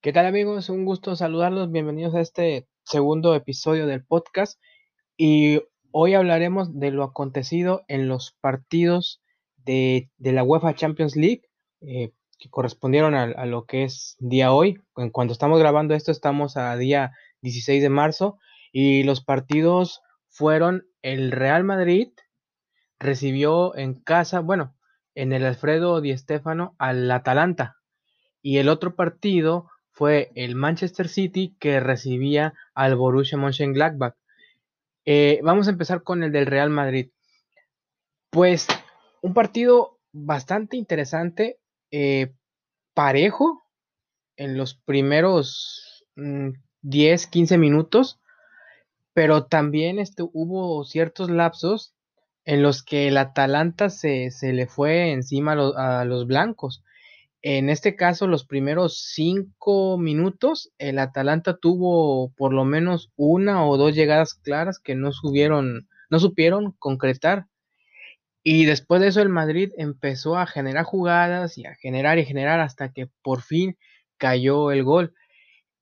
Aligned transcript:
¿Qué 0.00 0.12
tal 0.12 0.26
amigos? 0.26 0.70
Un 0.70 0.84
gusto 0.84 1.16
saludarlos. 1.16 1.72
Bienvenidos 1.72 2.14
a 2.14 2.20
este 2.20 2.68
segundo 2.84 3.34
episodio 3.34 3.88
del 3.88 4.04
podcast. 4.04 4.60
Y 5.16 5.60
hoy 5.90 6.14
hablaremos 6.14 6.78
de 6.78 6.92
lo 6.92 7.02
acontecido 7.02 7.82
en 7.88 8.06
los 8.06 8.30
partidos 8.40 9.20
de, 9.56 10.08
la 10.18 10.44
UEFA 10.44 10.76
Champions 10.76 11.16
League 11.16 11.42
eh, 11.80 12.12
que 12.38 12.48
correspondieron 12.48 13.16
a, 13.16 13.44
lo 13.46 13.66
que 13.66 13.82
es 13.82 14.14
día 14.20 14.52
hoy. 14.52 14.80
En 14.96 15.10
cuando 15.10 15.32
estamos 15.32 15.58
grabando 15.58 15.94
esto 15.94 16.12
estamos 16.12 16.56
a 16.56 16.76
día 16.76 17.10
16 17.42 17.82
de 17.82 17.88
marzo 17.88 18.38
y 18.70 19.02
los 19.02 19.20
partidos 19.20 20.00
fueron 20.28 20.86
el 21.02 21.32
Real 21.32 21.64
Madrid 21.64 22.10
recibió 23.00 23.74
en 23.74 23.94
casa, 23.94 24.38
bueno, 24.38 24.76
en 25.16 25.32
el 25.32 25.44
Alfredo 25.44 26.00
Di 26.00 26.16
Stéfano 26.16 26.76
al 26.78 27.10
Atalanta 27.10 27.78
y 28.40 28.58
el 28.58 28.68
otro 28.68 28.94
partido 28.94 29.68
fue 29.98 30.30
el 30.36 30.54
Manchester 30.54 31.08
City 31.08 31.56
que 31.58 31.80
recibía 31.80 32.54
al 32.72 32.94
Borussia 32.94 33.36
Mönchengladbach. 33.36 34.14
Eh, 35.04 35.40
vamos 35.42 35.66
a 35.66 35.72
empezar 35.72 36.04
con 36.04 36.22
el 36.22 36.30
del 36.30 36.46
Real 36.46 36.70
Madrid. 36.70 37.10
Pues 38.30 38.68
un 39.22 39.34
partido 39.34 39.98
bastante 40.12 40.76
interesante, 40.76 41.58
eh, 41.90 42.32
parejo 42.94 43.64
en 44.36 44.56
los 44.56 44.76
primeros 44.76 46.04
10, 46.14 47.26
mm, 47.26 47.30
15 47.30 47.58
minutos, 47.58 48.20
pero 49.14 49.46
también 49.46 49.98
este, 49.98 50.22
hubo 50.22 50.84
ciertos 50.84 51.28
lapsos 51.28 51.92
en 52.44 52.62
los 52.62 52.84
que 52.84 53.08
el 53.08 53.16
Atalanta 53.16 53.90
se, 53.90 54.30
le 54.40 54.68
fue 54.68 55.10
encima 55.10 55.54
a 55.54 56.04
los 56.04 56.28
blancos. 56.28 56.84
En 57.42 57.70
este 57.70 57.94
caso, 57.94 58.26
los 58.26 58.44
primeros 58.44 58.98
cinco 59.14 59.96
minutos, 59.96 60.72
el 60.78 60.98
Atalanta 60.98 61.56
tuvo 61.56 62.32
por 62.36 62.52
lo 62.52 62.64
menos 62.64 63.12
una 63.16 63.64
o 63.64 63.76
dos 63.76 63.94
llegadas 63.94 64.34
claras 64.34 64.80
que 64.80 64.96
no 64.96 65.12
subieron, 65.12 65.88
no 66.10 66.18
supieron 66.18 66.72
concretar. 66.78 67.46
Y 68.42 68.64
después 68.64 69.00
de 69.00 69.08
eso, 69.08 69.22
el 69.22 69.28
Madrid 69.28 69.72
empezó 69.76 70.36
a 70.36 70.46
generar 70.46 70.84
jugadas 70.84 71.58
y 71.58 71.66
a 71.66 71.74
generar 71.76 72.18
y 72.18 72.24
generar 72.24 72.60
hasta 72.60 72.92
que 72.92 73.08
por 73.22 73.42
fin 73.42 73.76
cayó 74.16 74.72
el 74.72 74.82
gol. 74.82 75.14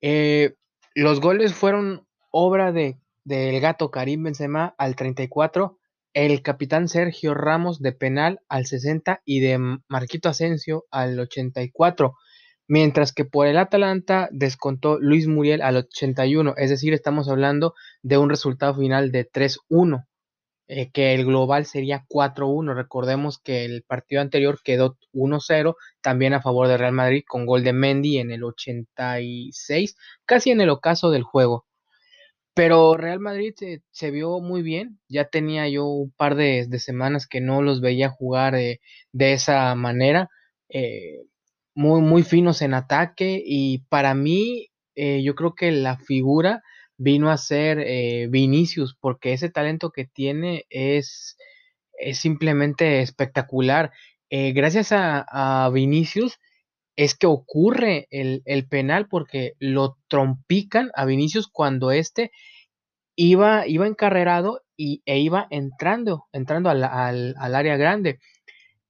Eh, 0.03 0.57
los 0.95 1.21
goles 1.21 1.55
fueron 1.55 2.07
obra 2.31 2.73
de, 2.73 2.99
del 3.25 3.61
gato 3.61 3.91
Karim 3.91 4.25
Benzema 4.25 4.75
al 4.77 4.95
34 4.95 5.79
el 6.17 6.41
capitán 6.41 6.89
Sergio 6.89 7.35
Ramos 7.35 7.83
de 7.83 7.93
penal 7.93 8.41
al 8.49 8.65
60 8.65 9.21
y 9.27 9.41
de 9.41 9.59
Marquito 9.87 10.31
Asensio 10.31 10.87
al 10.91 11.21
84, 11.21 12.15
mientras 12.67 13.13
que 13.13 13.27
por 13.27 13.47
el 13.47 13.59
Atalanta 13.59 14.31
descontó 14.33 14.99
Luis 14.99 15.27
Muriel 15.27 15.61
al 15.61 15.77
81, 15.77 16.55
es 16.57 16.71
decir, 16.71 16.95
estamos 16.95 17.29
hablando 17.29 17.75
de 18.03 18.17
un 18.17 18.31
resultado 18.31 18.75
final 18.77 19.13
de 19.13 19.31
3-1, 19.31 20.07
eh, 20.69 20.91
que 20.91 21.13
el 21.13 21.27
global 21.27 21.67
sería 21.67 22.07
4-1. 22.09 22.75
Recordemos 22.75 23.39
que 23.39 23.67
el 23.67 23.83
partido 23.83 24.23
anterior 24.23 24.59
quedó 24.65 24.97
1-0, 25.13 25.75
también 26.01 26.33
a 26.33 26.41
favor 26.41 26.67
de 26.67 26.79
Real 26.79 26.95
Madrid 26.95 27.25
con 27.29 27.45
gol 27.45 27.63
de 27.63 27.75
Mendy 27.75 28.17
en 28.21 28.31
el 28.31 28.43
86, 28.43 29.97
casi 30.25 30.51
en 30.51 30.63
el 30.63 30.71
ocaso 30.71 31.11
del 31.11 31.25
juego. 31.25 31.66
Pero 32.57 32.97
Real 32.97 33.21
Madrid 33.21 33.53
se, 33.91 34.11
vio 34.11 34.41
muy 34.41 34.63
bien. 34.63 34.99
Ya 35.11 35.27
tenía 35.29 35.69
yo 35.69 35.85
un 35.85 36.11
par 36.11 36.37
de, 36.37 36.67
semanas 36.79 37.27
que 37.27 37.43
no 37.43 37.61
los 37.61 37.83
veía 37.83 38.09
jugar 38.09 38.55
de 38.55 38.81
esa 39.13 39.75
manera. 39.75 40.31
Eh, 40.71 41.21
muy, 41.75 42.01
muy 42.01 42.23
finos 42.23 42.63
en 42.63 42.73
ataque. 42.73 43.43
Y 43.45 43.81
para 43.91 44.15
mí, 44.15 44.69
eh, 44.95 45.23
yo 45.23 45.35
creo 45.35 45.55
que 45.55 45.71
la 45.71 45.99
figura 45.99 46.63
vino 46.97 47.31
a 47.31 47.37
ser 47.37 47.79
eh, 47.79 48.27
Vinicius, 48.31 48.97
porque 48.99 49.35
ese 49.35 49.51
talento 49.51 49.91
que 49.91 50.07
tiene 50.07 50.65
es, 50.71 51.37
es 51.99 52.19
simplemente 52.19 53.03
espectacular. 53.03 53.93
gracias 54.31 54.93
a, 54.93 55.71
Vinicius 55.75 56.39
es 56.97 57.15
que 57.15 57.27
ocurre 57.27 58.09
el, 58.11 58.43
penal 58.69 59.07
porque 59.09 59.53
lo 59.59 59.99
trompican 60.09 60.91
a 60.95 61.05
Vinicius 61.05 61.47
cuando 61.47 61.91
este 61.91 62.33
iba, 63.15 63.67
iba 63.67 63.87
encarrerado 63.87 64.63
y, 64.77 65.03
e 65.05 65.19
iba 65.19 65.47
entrando, 65.51 66.25
entrando 66.33 66.71
al, 66.71 66.85
área 67.39 67.77
grande. 67.77 68.19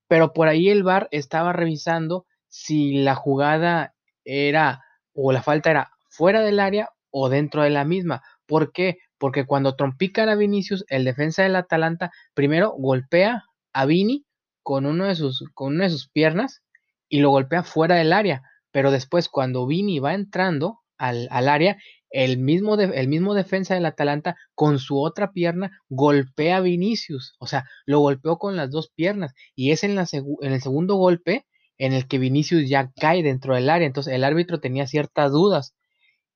Pero 0.08 0.32
por 0.32 0.46
ahí 0.46 0.68
el 0.68 0.84
VAR 0.84 1.08
estaba 1.10 1.52
revisando 1.52 2.26
si 2.48 2.98
la 2.98 3.16
jugada 3.16 3.94
era 4.24 4.80
o 5.12 5.32
la 5.32 5.42
falta 5.42 5.70
era 5.70 5.90
fuera 6.08 6.42
del 6.42 6.60
área 6.60 6.90
o 7.10 7.28
dentro 7.28 7.62
de 7.64 7.70
la 7.70 7.84
misma. 7.84 8.22
¿Por 8.46 8.72
qué? 8.72 8.98
Porque 9.18 9.46
cuando 9.46 9.74
trompican 9.74 10.28
a 10.28 10.36
Vinicius, 10.36 10.84
el 10.88 11.04
defensa 11.04 11.42
del 11.42 11.56
Atalanta 11.56 12.12
primero 12.34 12.72
golpea 12.78 13.42
a 13.72 13.84
Vini 13.84 14.24
con, 14.62 14.86
uno 14.86 15.06
de 15.06 15.16
sus, 15.16 15.44
con 15.54 15.74
una 15.74 15.84
de 15.84 15.90
sus 15.90 16.08
piernas 16.08 16.62
y 17.08 17.20
lo 17.20 17.30
golpea 17.30 17.62
fuera 17.62 17.96
del 17.96 18.12
área. 18.12 18.42
Pero 18.70 18.90
después, 18.90 19.28
cuando 19.28 19.66
Vini 19.66 19.98
va 19.98 20.14
entrando 20.14 20.80
al, 20.98 21.28
área, 21.30 21.78
el 22.10 22.38
mismo, 22.38 22.76
el 22.76 23.08
mismo 23.08 23.34
defensa 23.34 23.74
del 23.74 23.86
Atalanta 23.86 24.36
con 24.54 24.78
su 24.78 25.00
otra 25.00 25.32
pierna 25.32 25.70
golpea 25.88 26.58
a 26.58 26.60
Vinicius. 26.60 27.34
O 27.38 27.46
sea, 27.46 27.64
lo 27.84 28.00
golpeó 28.00 28.38
con 28.38 28.56
las 28.56 28.70
dos 28.70 28.90
piernas. 28.94 29.34
Y 29.54 29.72
es 29.72 29.84
en, 29.84 29.94
la 29.94 30.06
en 30.12 30.52
el 30.52 30.60
segundo 30.60 30.96
golpe 30.96 31.46
en 31.78 31.92
el 31.92 32.06
que 32.06 32.18
Vinicius 32.18 32.68
ya 32.68 32.92
cae 33.00 33.22
dentro 33.22 33.54
del 33.54 33.70
área. 33.70 33.86
Entonces 33.86 34.12
el 34.12 34.24
árbitro 34.24 34.60
tenía 34.60 34.86
ciertas 34.86 35.32
dudas. 35.32 35.74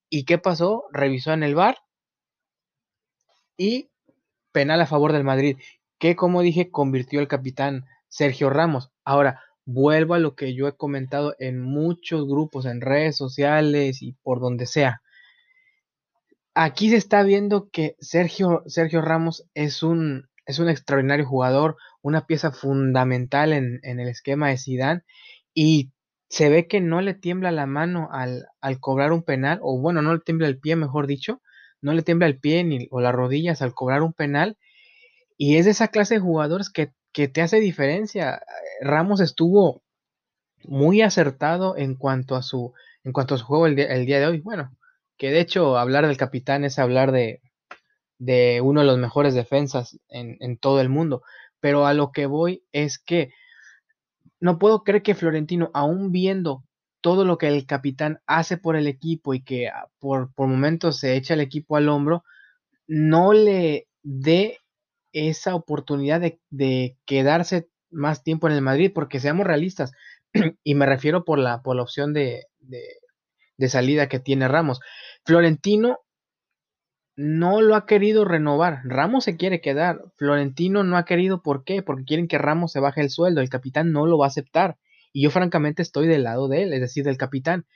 ¿Y 0.09 0.25
qué 0.25 0.39
pasó? 0.39 0.85
Revisó 0.93 1.33
en 1.33 1.43
el 1.43 1.55
bar 1.55 1.79
y 3.57 3.91
penal 4.53 4.81
a 4.81 4.87
favor 4.87 5.13
del 5.13 5.25
Madrid, 5.25 5.59
que 5.99 6.17
como 6.17 6.43
dije 6.43 6.71
convirtió 6.71 7.21
el 7.21 7.29
capitán 7.29 7.85
Sergio 8.09 8.51
Ramos. 8.51 8.91
Ahora, 9.05 9.41
vuelvo 9.65 10.15
a 10.15 10.19
lo 10.19 10.35
que 10.35 10.55
yo 10.55 10.69
he 10.69 10.77
comentado 10.77 11.35
en 11.39 11.61
muchos 11.61 12.27
grupos, 12.27 12.67
en 12.67 12.81
redes 12.81 13.17
sociales 13.17 14.03
y 14.03 14.13
por 14.23 14.41
donde 14.41 14.67
sea. 14.67 15.03
Aquí 16.55 16.91
se 16.91 16.97
está 16.97 17.23
viendo 17.23 17.71
que 17.71 17.97
Sergio, 18.01 18.63
Sergio 18.67 19.01
Ramos 19.03 19.47
es 19.55 19.83
un, 19.83 20.29
es 20.47 20.59
un 20.59 20.69
extraordinario 20.69 21.27
jugador, 21.27 21.77
una 22.03 22.27
pieza 22.27 22.51
fundamental 22.51 23.53
en, 23.53 23.81
el 23.83 24.09
esquema 24.09 24.49
de 24.49 24.59
Zidane 24.59 25.03
y 25.55 25.93
se 26.29 26.49
ve 26.49 26.69
que 26.69 26.81
no 26.81 27.01
le 27.01 27.15
tiembla 27.15 27.51
la 27.51 27.67
mano 27.67 28.09
al, 28.13 28.47
cobrar 28.81 29.13
un 29.13 29.23
penal, 29.23 29.59
o 29.63 29.79
bueno, 29.81 30.03
no 30.03 30.15
le 30.15 30.21
tiembla 30.21 30.47
el 30.47 30.59
pie, 30.59 30.77
mejor 30.77 31.07
dicho, 31.07 31.43
no 31.81 31.93
le 31.93 32.03
tiembla 32.03 32.27
el 32.27 32.39
pie 32.39 32.63
ni, 32.65 32.89
o 32.91 33.01
las 33.01 33.15
rodillas 33.15 33.63
al 33.63 33.75
cobrar 33.75 34.03
un 34.03 34.13
penal, 34.13 34.57
y 35.37 35.57
es 35.57 35.65
de 35.65 35.73
esa 35.73 35.89
clase 35.89 36.15
de 36.15 36.21
jugadores 36.21 36.71
que, 36.71 36.93
te 37.13 37.43
hace 37.43 37.61
diferencia. 37.61 38.43
Ramos 38.81 39.21
estuvo 39.21 39.83
muy 40.65 41.03
acertado 41.03 41.77
en 41.77 41.95
cuanto 41.95 42.37
a 42.37 42.43
su, 42.43 42.73
en 43.05 43.13
cuanto 43.13 43.35
a 43.35 43.39
su 43.39 43.45
juego 43.45 43.67
el 43.67 43.77
día, 43.77 44.21
de 44.21 44.27
hoy. 44.27 44.41
Bueno, 44.41 44.77
que 45.17 45.31
de 45.31 45.41
hecho 45.41 45.79
hablar 45.79 46.07
del 46.07 46.17
capitán 46.17 46.65
es 46.65 46.79
hablar 46.79 47.13
de, 47.13 47.41
de 48.19 48.61
uno 48.61 48.81
de 48.81 48.87
los 48.87 48.99
mejores 48.99 49.35
defensas 49.35 49.99
en, 50.09 50.37
en, 50.41 50.59
todo 50.59 50.81
el 50.81 50.89
mundo. 50.89 51.23
Pero 51.61 51.87
a 51.87 51.95
lo 51.95 52.13
que 52.13 52.27
voy 52.27 52.65
es 52.73 52.99
que 52.99 53.33
no 54.41 54.59
puedo 54.59 54.83
creer 54.85 55.03
que 55.03 55.15
Florentino, 55.15 55.71
aún 55.75 56.13
viendo 56.13 56.65
todo 57.01 57.25
lo 57.25 57.39
que 57.39 57.49
el 57.49 57.67
capitán 57.67 58.21
hace 58.27 58.57
por 58.57 58.77
el 58.77 58.87
equipo 58.87 59.35
y 59.35 59.43
que 59.43 59.69
ah, 59.69 59.89
por, 59.99 60.33
por 60.35 60.49
momentos 60.49 60.99
se 60.99 61.17
echa 61.17 61.35
el 61.35 61.41
equipo 61.41 61.77
al 61.77 61.89
hombro, 61.89 62.25
no 62.87 63.33
le 63.33 63.89
dé 64.03 64.59
esa 65.13 65.55
oportunidad 65.55 66.21
de, 66.51 66.97
quedarse 67.05 67.69
más 67.91 68.23
tiempo 68.23 68.49
en 68.49 68.55
el 68.55 68.63
Madrid, 68.63 68.93
porque 68.95 69.21
seamos 69.21 69.47
realistas, 69.47 69.93
y 70.65 70.75
me 70.75 70.87
refiero 70.87 71.25
por 71.25 71.39
la, 71.39 71.63
por 71.63 71.77
la 71.77 71.83
opción 71.83 72.13
de, 72.13 72.47
de 73.57 73.69
salida 73.69 74.09
que 74.09 74.19
tiene 74.19 74.49
Ramos. 74.49 74.81
Florentino 75.25 75.99
no 77.17 77.61
lo 77.61 77.77
ha 77.77 77.85
querido 77.85 78.25
renovar. 78.25 78.81
Ramos 78.85 79.25
se 79.25 79.37
quiere 79.37 79.61
quedar. 79.61 80.01
Florentino 80.17 80.83
no 80.85 80.97
ha 80.97 81.05
querido. 81.05 81.43
¿Por 81.43 81.65
qué? 81.65 81.83
Porque 81.83 82.05
quieren 82.05 82.29
que 82.29 82.39
Ramos 82.39 82.73
se 82.73 82.81
baje 82.81 83.03
el 83.03 83.11
sueldo. 83.11 83.43
El 83.43 83.51
capitán 83.51 83.93
no 83.93 84.07
lo 84.07 84.17
va 84.17 84.25
a 84.25 84.29
aceptar. 84.29 84.79
Y 85.13 85.23
yo 85.23 85.31
francamente 85.31 85.83
estoy 85.83 86.07
del 86.07 86.23
lado 86.23 86.49
de 86.49 86.63
él, 86.63 86.73
es 86.73 86.81
decir, 86.81 87.05
del 87.05 87.19
capitán. 87.19 87.67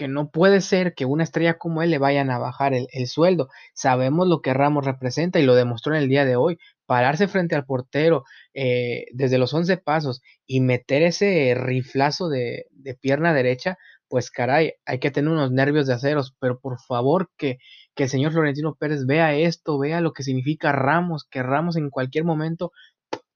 Que 0.00 0.08
no 0.08 0.30
puede 0.30 0.62
ser 0.62 0.94
que 0.94 1.04
una 1.04 1.24
estrella 1.24 1.58
como 1.58 1.82
él 1.82 1.90
le 1.90 1.98
vayan 1.98 2.30
a 2.30 2.38
bajar 2.38 2.72
el, 2.72 3.06
sueldo. 3.06 3.50
Sabemos 3.74 4.26
lo 4.26 4.40
que 4.40 4.54
Ramos 4.54 4.86
representa 4.86 5.40
y 5.40 5.44
lo 5.44 5.54
demostró 5.54 5.94
en 5.94 6.00
el 6.00 6.08
día 6.08 6.24
de 6.24 6.36
hoy. 6.36 6.58
Pararse 6.86 7.28
frente 7.28 7.54
al 7.54 7.66
portero 7.66 8.24
eh, 8.54 9.04
desde 9.12 9.36
los 9.36 9.52
11 9.52 9.76
pasos 9.76 10.22
y 10.46 10.60
meter 10.60 11.02
ese 11.02 11.54
riflazo 11.54 12.30
de, 12.30 12.64
de 12.70 12.94
pierna 12.94 13.34
derecha, 13.34 13.76
pues 14.08 14.30
caray, 14.30 14.72
hay 14.86 15.00
que 15.00 15.10
tener 15.10 15.30
unos 15.30 15.52
nervios 15.52 15.86
de 15.86 15.92
aceros, 15.92 16.34
pero 16.40 16.58
por 16.60 16.80
favor 16.80 17.30
que, 17.36 17.58
que 17.94 18.04
el 18.04 18.08
señor 18.08 18.32
Florentino 18.32 18.76
Pérez 18.76 19.04
vea 19.04 19.34
esto, 19.34 19.78
vea 19.78 20.00
lo 20.00 20.14
que 20.14 20.22
significa 20.22 20.72
Ramos, 20.72 21.24
que 21.30 21.42
Ramos 21.42 21.76
en 21.76 21.90
cualquier 21.90 22.24
momento 22.24 22.72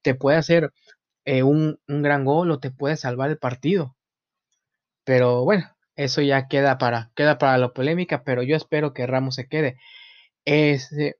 te 0.01 0.15
puede 0.15 0.37
hacer 0.37 0.71
eh, 1.25 1.43
un, 1.43 1.79
gran 1.87 2.25
gol 2.25 2.49
o 2.51 2.59
te 2.59 2.71
puede 2.71 2.97
salvar 2.97 3.29
el 3.29 3.37
partido. 3.37 3.95
Pero 5.03 5.43
bueno, 5.43 5.74
eso 5.95 6.21
ya 6.21 6.47
queda 6.47 6.77
para, 6.77 7.11
queda 7.15 7.37
para 7.37 7.57
la 7.57 7.69
polémica, 7.69 8.23
pero 8.23 8.43
yo 8.43 8.55
espero 8.55 8.93
que 8.93 9.07
Ramos 9.07 9.35
se 9.35 9.47
quede. 9.47 9.77
Este, 10.45 11.17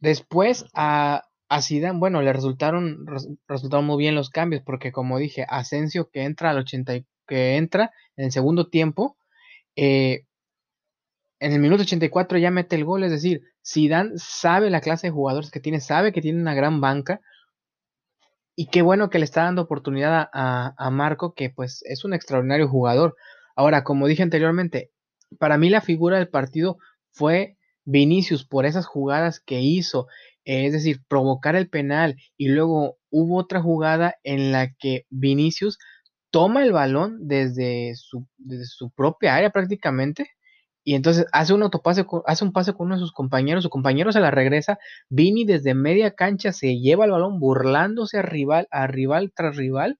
después 0.00 0.66
a, 0.74 1.24
a 1.48 1.62
Zidane, 1.62 1.98
bueno, 1.98 2.22
le 2.22 2.32
resultaron, 2.32 3.06
resultaron 3.48 3.86
muy 3.86 3.98
bien 3.98 4.14
los 4.14 4.30
cambios, 4.30 4.62
porque 4.64 4.92
como 4.92 5.18
dije, 5.18 5.46
Asensio 5.48 6.10
que 6.10 6.24
entra 6.24 6.50
al 6.50 6.58
80, 6.58 7.00
que 7.26 7.56
entra 7.56 7.92
en 8.16 8.26
el 8.26 8.32
segundo 8.32 8.68
tiempo, 8.68 9.16
eh, 9.76 10.26
en 11.40 11.52
el 11.52 11.60
minuto 11.60 11.82
84 11.82 12.38
ya 12.38 12.50
mete 12.50 12.76
el 12.76 12.84
gol, 12.84 13.04
es 13.04 13.10
decir, 13.10 13.42
Zidane 13.66 14.12
sabe 14.16 14.70
la 14.70 14.80
clase 14.80 15.08
de 15.08 15.12
jugadores 15.12 15.50
que 15.50 15.60
tiene, 15.60 15.80
sabe 15.80 16.12
que 16.12 16.20
tiene 16.20 16.40
una 16.40 16.54
gran 16.54 16.80
banca, 16.80 17.20
y 18.56 18.66
qué 18.66 18.82
bueno 18.82 19.10
que 19.10 19.18
le 19.18 19.24
está 19.24 19.42
dando 19.42 19.62
oportunidad 19.62 20.28
a, 20.32 20.74
a, 20.76 20.90
Marco, 20.90 21.34
que 21.34 21.50
pues 21.50 21.82
es 21.84 22.04
un 22.04 22.14
extraordinario 22.14 22.68
jugador. 22.68 23.16
Ahora, 23.56 23.84
como 23.84 24.06
dije 24.06 24.22
anteriormente, 24.22 24.90
para 25.38 25.58
mí 25.58 25.70
la 25.70 25.80
figura 25.80 26.18
del 26.18 26.28
partido 26.28 26.78
fue 27.12 27.56
Vinicius 27.84 28.44
por 28.44 28.66
esas 28.66 28.86
jugadas 28.86 29.40
que 29.40 29.60
hizo, 29.60 30.06
es 30.44 30.72
decir, 30.72 31.00
provocar 31.08 31.56
el 31.56 31.68
penal 31.68 32.16
y 32.36 32.48
luego 32.48 32.98
hubo 33.10 33.38
otra 33.38 33.60
jugada 33.60 34.16
en 34.24 34.52
la 34.52 34.72
que 34.74 35.06
Vinicius 35.10 35.78
toma 36.30 36.64
el 36.64 36.72
balón 36.72 37.28
desde 37.28 37.94
su, 37.94 38.26
propia 38.96 39.36
área 39.36 39.50
prácticamente 39.50 40.30
y 40.82 40.94
entonces 40.96 41.26
hace 41.32 41.54
un 41.54 41.62
autopase, 41.62 42.04
hace 42.26 42.44
un 42.44 42.52
pase 42.52 42.74
con 42.74 42.86
uno 42.86 42.96
de 42.96 43.00
sus 43.00 43.12
compañeros, 43.12 43.64
su 43.64 43.70
compañero 43.70 44.12
se 44.12 44.20
la 44.20 44.30
regresa, 44.30 44.78
Vini 45.08 45.44
desde 45.44 45.74
media 45.74 46.14
cancha 46.14 46.52
se 46.52 46.78
lleva 46.78 47.06
el 47.06 47.12
balón 47.12 47.38
burlándose 47.40 48.18
a 48.18 48.22
rival, 48.22 48.68
a 48.70 48.86
rival 48.86 49.32
tras 49.34 49.56
rival, 49.56 49.98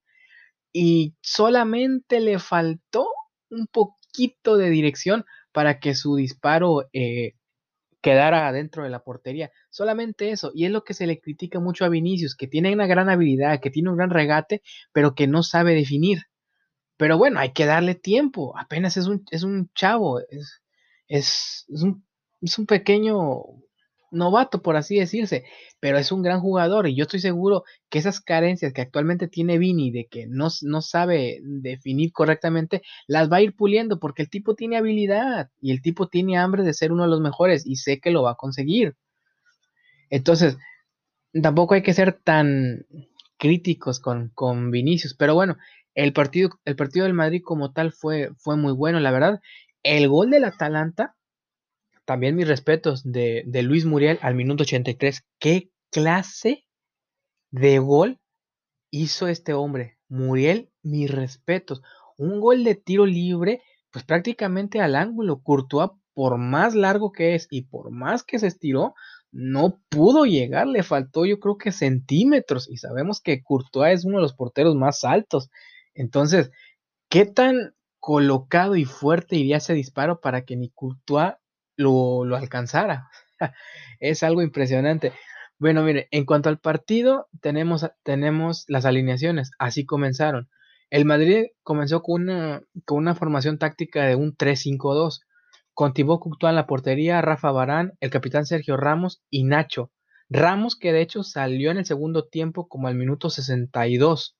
y 0.72 1.14
solamente 1.22 2.20
le 2.20 2.38
faltó 2.38 3.06
un 3.54 3.66
poquito 3.66 4.56
de 4.56 4.70
dirección 4.70 5.24
para 5.52 5.80
que 5.80 5.94
su 5.94 6.16
disparo 6.16 6.88
eh, 6.92 7.34
quedara 8.04 8.48
adentro 8.48 8.84
de 8.84 8.90
la 8.90 9.02
portería. 9.02 9.50
Solamente 9.70 10.30
eso, 10.30 10.52
y 10.54 10.66
es 10.66 10.70
lo 10.70 10.84
que 10.84 10.92
se 10.92 11.06
le 11.06 11.20
critica 11.20 11.58
mucho 11.58 11.86
a 11.86 11.88
Vinicius, 11.88 12.36
que 12.36 12.46
tiene 12.46 12.74
una 12.74 12.86
gran 12.86 13.08
habilidad, 13.08 13.60
que 13.60 13.70
tiene 13.70 13.88
un 13.88 13.96
gran 13.96 14.10
regate, 14.10 14.62
pero 14.92 15.14
que 15.14 15.26
no 15.26 15.42
sabe 15.42 15.74
definir. 15.74 16.24
Pero 16.98 17.16
bueno, 17.16 17.40
hay 17.40 17.52
que 17.52 17.64
darle 17.64 17.94
tiempo, 17.94 18.56
apenas 18.58 18.98
es 18.98 19.06
un, 19.06 19.24
es 19.30 19.42
un 19.42 19.70
chavo, 19.74 20.20
es, 20.20 20.62
es, 21.08 21.66
un, 21.82 22.66
pequeño 22.66 23.16
novato, 24.14 24.62
por 24.62 24.76
así 24.76 24.98
decirse, 24.98 25.44
pero 25.80 25.98
es 25.98 26.12
un 26.12 26.22
gran 26.22 26.40
jugador 26.40 26.88
y 26.88 26.94
yo 26.94 27.02
estoy 27.02 27.20
seguro 27.20 27.64
que 27.90 27.98
esas 27.98 28.20
carencias 28.20 28.72
que 28.72 28.80
actualmente 28.80 29.28
tiene 29.28 29.58
Vini 29.58 29.90
de 29.90 30.06
que 30.06 30.26
no, 30.26 30.48
no, 30.62 30.82
sabe 30.82 31.40
definir 31.42 32.12
correctamente, 32.12 32.82
las 33.06 33.30
va 33.30 33.36
a 33.38 33.42
ir 33.42 33.54
puliendo 33.54 33.98
porque 33.98 34.22
el 34.22 34.30
tipo 34.30 34.54
tiene 34.54 34.76
habilidad 34.76 35.50
y 35.60 35.72
el 35.72 35.82
tipo 35.82 36.08
tiene 36.08 36.38
hambre 36.38 36.62
de 36.62 36.74
ser 36.74 36.92
uno 36.92 37.04
de 37.04 37.10
los 37.10 37.20
mejores 37.20 37.66
y 37.66 37.76
sé 37.76 38.00
que 38.00 38.10
lo 38.10 38.22
va 38.22 38.32
a 38.32 38.36
conseguir. 38.36 38.96
Entonces, 40.10 40.56
tampoco 41.42 41.74
hay 41.74 41.82
que 41.82 41.94
ser 41.94 42.12
tan 42.12 42.86
críticos 43.38 44.00
con, 44.00 44.30
con 44.34 44.70
Vinicius, 44.70 45.14
pero 45.14 45.34
bueno, 45.34 45.56
el 45.94 46.12
partido, 46.12 46.50
el 46.64 46.76
partido 46.76 47.04
del 47.04 47.14
Madrid 47.14 47.42
como 47.44 47.72
tal 47.72 47.92
fue, 47.92 48.30
fue 48.38 48.56
muy 48.56 48.72
bueno, 48.72 49.00
la 49.00 49.10
verdad, 49.10 49.40
el 49.82 50.08
gol 50.08 50.30
del 50.30 50.44
Atalanta, 50.44 51.14
también 52.04 52.36
mis 52.36 52.48
respetos 52.48 53.02
de, 53.04 53.44
Luis 53.62 53.84
Muriel 53.84 54.18
al 54.22 54.34
minuto 54.34 54.62
83. 54.62 55.24
¿Qué 55.38 55.70
clase 55.90 56.66
de 57.50 57.78
gol 57.78 58.20
hizo 58.90 59.28
este 59.28 59.54
hombre? 59.54 59.98
Muriel, 60.08 60.70
mis 60.82 61.10
respetos. 61.10 61.82
Un 62.16 62.40
gol 62.40 62.64
de 62.64 62.74
tiro 62.74 63.06
libre, 63.06 63.62
pues 63.90 64.04
prácticamente 64.04 64.80
al 64.80 64.96
ángulo. 64.96 65.42
Courtois, 65.42 65.90
por 66.12 66.38
más 66.38 66.74
largo 66.74 67.10
que 67.10 67.34
es 67.34 67.48
y 67.50 67.62
por 67.62 67.90
más 67.90 68.22
que 68.22 68.38
se 68.38 68.46
estiró, 68.46 68.94
no 69.32 69.80
pudo 69.88 70.26
llegar, 70.26 70.68
le 70.68 70.84
faltó 70.84 71.26
yo 71.26 71.40
creo 71.40 71.58
que 71.58 71.72
centímetros. 71.72 72.70
Y 72.70 72.76
sabemos 72.76 73.20
que 73.20 73.42
Courtois 73.42 74.00
es 74.00 74.04
uno 74.04 74.18
de 74.18 74.22
los 74.22 74.34
porteros 74.34 74.76
más 74.76 75.04
altos. 75.04 75.50
Entonces, 75.94 76.50
¿qué 77.08 77.26
tan 77.26 77.74
colocado 77.98 78.76
y 78.76 78.84
fuerte 78.84 79.36
iría 79.36 79.56
ese 79.56 79.72
disparo 79.74 80.20
para 80.20 80.44
que 80.44 80.56
ni 80.56 80.68
Courtois 80.70 81.34
lo, 81.76 82.24
lo 82.24 82.36
alcanzara. 82.36 83.08
es 84.00 84.22
algo 84.22 84.42
impresionante. 84.42 85.12
Bueno, 85.58 85.82
mire, 85.82 86.08
en 86.10 86.24
cuanto 86.24 86.48
al 86.48 86.58
partido, 86.58 87.28
tenemos, 87.40 87.86
tenemos 88.02 88.64
las 88.68 88.84
alineaciones. 88.84 89.50
Así 89.58 89.86
comenzaron. 89.86 90.48
El 90.90 91.04
Madrid 91.04 91.46
comenzó 91.62 92.02
con 92.02 92.22
una, 92.22 92.62
con 92.84 92.98
una 92.98 93.14
formación 93.14 93.58
táctica 93.58 94.04
de 94.04 94.16
un 94.16 94.36
3-5-2. 94.36 95.20
Con 95.72 95.92
Thibaut 95.92 96.20
Courtois 96.20 96.50
en 96.50 96.56
la 96.56 96.66
portería, 96.66 97.20
Rafa 97.20 97.50
Barán, 97.50 97.94
el 98.00 98.10
capitán 98.10 98.46
Sergio 98.46 98.76
Ramos 98.76 99.22
y 99.30 99.44
Nacho. 99.44 99.90
Ramos 100.28 100.76
que 100.76 100.92
de 100.92 101.02
hecho 101.02 101.22
salió 101.22 101.70
en 101.70 101.78
el 101.78 101.84
segundo 101.84 102.26
tiempo 102.26 102.68
como 102.68 102.88
al 102.88 102.94
minuto 102.94 103.30
62. 103.30 104.36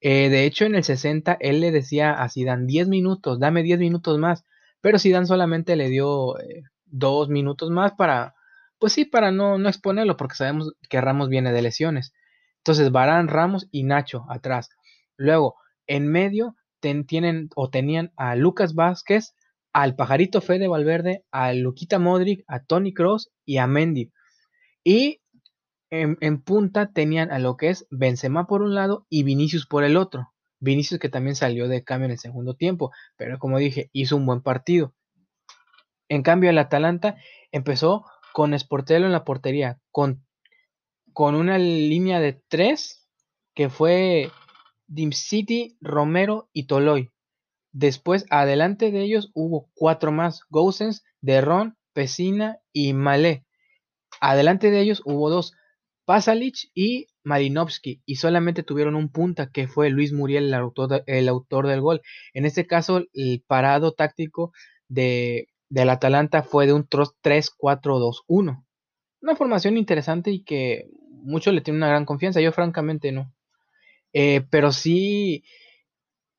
Eh, 0.00 0.28
de 0.30 0.44
hecho, 0.44 0.64
en 0.64 0.74
el 0.74 0.84
60 0.84 1.36
él 1.40 1.60
le 1.60 1.70
decía 1.70 2.12
a 2.12 2.28
Zidane 2.30 2.66
10 2.66 2.88
minutos, 2.88 3.38
dame 3.38 3.62
10 3.62 3.78
minutos 3.78 4.18
más, 4.18 4.44
pero 4.80 4.98
Zidane 4.98 5.26
solamente 5.26 5.76
le 5.76 5.88
dio 5.90 6.38
eh, 6.38 6.62
dos 6.90 7.28
minutos 7.28 7.70
más 7.70 7.92
para, 7.92 8.34
pues 8.78 8.92
sí, 8.92 9.04
para 9.04 9.30
no, 9.30 9.58
no 9.58 9.68
exponerlo, 9.68 10.16
porque 10.16 10.36
sabemos 10.36 10.72
que 10.88 11.00
Ramos 11.00 11.28
viene 11.28 11.52
de 11.52 11.62
lesiones. 11.62 12.12
Entonces, 12.58 12.90
Barán, 12.92 13.28
Ramos 13.28 13.68
y 13.70 13.84
Nacho 13.84 14.26
atrás. 14.28 14.70
Luego, 15.16 15.56
en 15.86 16.06
medio 16.08 16.54
tienen 16.80 17.50
o 17.56 17.70
tenían 17.70 18.12
a 18.16 18.36
Lucas 18.36 18.74
Vázquez, 18.74 19.34
al 19.72 19.94
Pajarito 19.94 20.40
Fede 20.40 20.68
Valverde, 20.68 21.24
a 21.30 21.52
Luquita 21.52 21.98
Modric, 21.98 22.44
a 22.48 22.64
Tony 22.64 22.92
Cross 22.92 23.30
y 23.44 23.58
a 23.58 23.66
Mendy. 23.66 24.10
Y 24.82 25.20
en, 25.90 26.42
punta 26.42 26.92
tenían 26.92 27.30
a 27.30 27.38
lo 27.38 27.56
que 27.56 27.68
es 27.68 27.86
Benzema 27.90 28.46
por 28.46 28.62
un 28.62 28.74
lado 28.74 29.06
y 29.08 29.24
Vinicius 29.24 29.66
por 29.66 29.84
el 29.84 29.96
otro. 29.96 30.32
Vinicius 30.60 31.00
que 31.00 31.08
también 31.08 31.36
salió 31.36 31.68
de 31.68 31.84
cambio 31.84 32.06
en 32.06 32.12
el 32.12 32.18
segundo 32.18 32.54
tiempo, 32.54 32.90
pero 33.16 33.38
como 33.38 33.58
dije, 33.58 33.90
hizo 33.92 34.16
un 34.16 34.26
buen 34.26 34.42
partido. 34.42 34.94
En 36.10 36.22
cambio, 36.22 36.50
el 36.50 36.58
Atalanta 36.58 37.16
empezó 37.52 38.04
con 38.32 38.58
Sportello 38.58 39.06
en 39.06 39.12
la 39.12 39.24
portería, 39.24 39.78
con, 39.92 40.26
con 41.12 41.36
una 41.36 41.56
línea 41.56 42.18
de 42.20 42.42
tres 42.48 43.08
que 43.54 43.70
fue 43.70 44.30
Dim 44.88 45.12
City, 45.12 45.78
Romero 45.80 46.50
y 46.52 46.66
Toloy. 46.66 47.10
Después, 47.72 48.26
adelante 48.28 48.90
de 48.90 49.02
ellos 49.02 49.30
hubo 49.34 49.70
cuatro 49.74 50.10
más: 50.10 50.42
Gousens, 50.50 51.04
Derron, 51.20 51.76
Pesina 51.92 52.58
y 52.72 52.92
Malé. 52.92 53.46
Adelante 54.20 54.72
de 54.72 54.80
ellos 54.80 55.02
hubo 55.04 55.30
dos: 55.30 55.54
Pasalic 56.06 56.56
y 56.74 57.06
Marinovsky, 57.22 58.02
y 58.04 58.16
solamente 58.16 58.64
tuvieron 58.64 58.96
un 58.96 59.12
punta 59.12 59.52
que 59.52 59.68
fue 59.68 59.90
Luis 59.90 60.12
Muriel, 60.12 60.46
el 60.46 60.54
autor, 60.54 61.04
el 61.06 61.28
autor 61.28 61.68
del 61.68 61.80
gol. 61.80 62.00
En 62.34 62.46
este 62.46 62.66
caso, 62.66 63.04
el 63.12 63.44
parado 63.46 63.92
táctico 63.92 64.52
de, 64.88 65.46
del 65.70 65.88
Atalanta 65.88 66.42
fue 66.42 66.66
de 66.66 66.74
un 66.74 66.86
3-4-2-1. 66.86 68.64
Una 69.22 69.36
formación 69.36 69.78
interesante 69.78 70.30
y 70.30 70.44
que 70.44 70.88
muchos 71.08 71.54
le 71.54 71.62
tienen 71.62 71.78
una 71.78 71.88
gran 71.88 72.04
confianza. 72.04 72.40
Yo, 72.40 72.52
francamente, 72.52 73.12
no. 73.12 73.32
Eh, 74.12 74.42
pero 74.50 74.72
sí, 74.72 75.44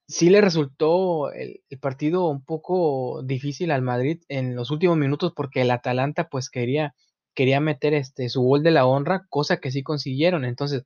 sí 0.07 0.29
le 0.29 0.41
resultó 0.41 1.31
el, 1.31 1.63
el, 1.69 1.79
partido 1.79 2.27
un 2.27 2.43
poco 2.43 3.23
difícil 3.23 3.71
al 3.71 3.81
Madrid 3.81 4.21
en 4.27 4.55
los 4.55 4.69
últimos 4.71 4.97
minutos 4.97 5.33
porque 5.35 5.61
el 5.61 5.71
Atalanta, 5.71 6.29
pues, 6.29 6.49
quería 6.49 6.93
quería 7.33 7.59
meter 7.59 7.93
este, 7.93 8.29
su 8.29 8.41
gol 8.41 8.63
de 8.63 8.71
la 8.71 8.85
honra, 8.85 9.25
cosa 9.29 9.57
que 9.57 9.71
sí 9.71 9.83
consiguieron. 9.83 10.45
Entonces, 10.45 10.83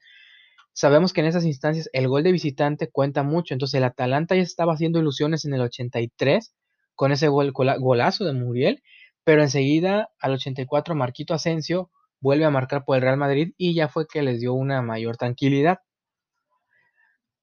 sabemos 0.74 1.14
que 1.14 1.22
en 1.22 1.28
esas 1.28 1.46
instancias 1.46 1.90
el 1.94 2.08
gol 2.08 2.24
de 2.24 2.32
visitante 2.32 2.90
cuenta 2.90 3.24
mucho. 3.24 3.54
Entonces, 3.54 3.76
el 3.76 3.84
Atalanta 3.86 4.36
ya 4.36 4.42
estaba 4.42 4.74
haciendo 4.74 5.00
ilusiones 5.00 5.46
en 5.46 5.54
el 5.54 5.62
83 5.62 6.54
con 6.96 7.12
ese 7.12 7.28
gol, 7.28 7.52
golazo 7.52 8.26
de 8.26 8.34
Muriel, 8.34 8.84
pero 9.24 9.42
enseguida 9.42 10.10
al 10.20 10.34
84 10.34 10.96
Marquito 10.96 11.34
Asensio 11.34 11.92
vuelve 12.20 12.46
a 12.46 12.50
marcar 12.50 12.86
por 12.86 12.96
el 12.96 13.04
Real 13.04 13.18
Madrid 13.18 13.54
y 13.58 13.74
ya 13.74 13.88
fue 13.88 14.08
que 14.08 14.22
les 14.24 14.40
dio 14.40 14.54
una 14.54 14.82
mayor 14.82 15.18
tranquilidad. 15.18 15.80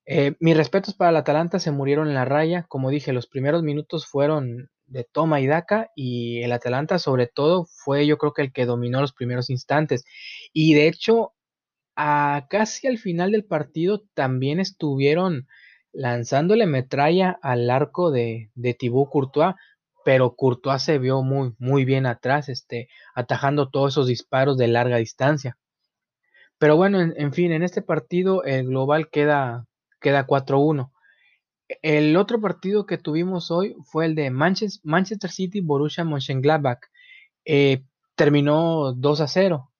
Eh, 0.05 0.35
mis 0.41 0.57
respetos 0.57 0.95
para 0.95 1.11
el 1.11 1.17
Atalanta 1.17 1.59
se 1.59 1.71
murieron 1.71 2.09
en 2.09 2.15
la 2.15 2.25
raya. 2.25 2.65
Como 2.69 2.91
dije, 2.91 3.13
los 3.13 3.29
primeros 3.29 3.63
minutos 3.63 4.07
fueron 4.07 4.71
de 4.87 5.05
toma 5.05 5.41
y 5.41 5.47
daca 5.47 5.91
y 5.95 6.43
el 6.43 6.53
Atalanta 6.53 6.99
sobre 6.99 7.27
todo 7.27 7.67
fue 7.67 8.07
yo 8.07 8.19
creo 8.19 8.33
que 8.33 8.43
el 8.43 8.53
que 8.53 8.67
dominó 8.67 9.01
los 9.01 9.13
primeros 9.13 9.49
instantes 9.49 10.05
y 10.53 10.75
de 10.75 10.87
hecho 10.87 11.33
a 11.97 12.47
casi 12.51 12.87
al 12.89 12.99
final 12.99 13.33
del 13.33 13.45
partido 13.45 14.03
también 14.15 14.61
estuvieron 14.61 15.49
lanzándole 15.93 16.67
metralla 16.67 17.39
al 17.43 17.71
arco 17.71 18.11
de, 18.11 18.51
de 18.55 18.75
Thibaut 18.75 19.11
Courtois 19.11 19.55
pero 20.05 20.35
Courtois 20.35 20.83
se 20.83 20.99
vio 20.99 21.23
muy 21.23 21.55
muy 21.59 21.85
bien 21.85 22.07
atrás 22.07 22.49
este 22.49 22.89
atajando 23.15 23.71
todos 23.71 23.93
esos 23.93 24.07
disparos 24.07 24.57
de 24.59 24.69
larga 24.69 24.97
distancia 24.97 25.59
pero 26.59 26.77
bueno 26.77 27.01
en, 27.01 27.33
fin 27.33 27.53
en 27.53 27.63
este 27.63 27.83
partido 27.83 28.45
el 28.45 28.67
global 28.67 29.11
queda 29.11 29.67
queda 30.01 30.27
4-1 30.27 30.91
El 31.83 32.17
otro 32.17 32.41
partido 32.41 32.87
que 32.87 32.99
tuvimos 32.99 33.51
hoy 33.51 33.77
fue 33.85 34.07
el 34.07 34.15
de 34.15 34.31
Manchester 34.31 35.31
City 35.31 35.61
Borussia 35.61 36.05
Mönchengladbach. 36.05 36.81
Eh, 37.45 37.85
terminó 38.15 38.93
2 38.93 39.21
a 39.21 39.27
0, 39.29 39.73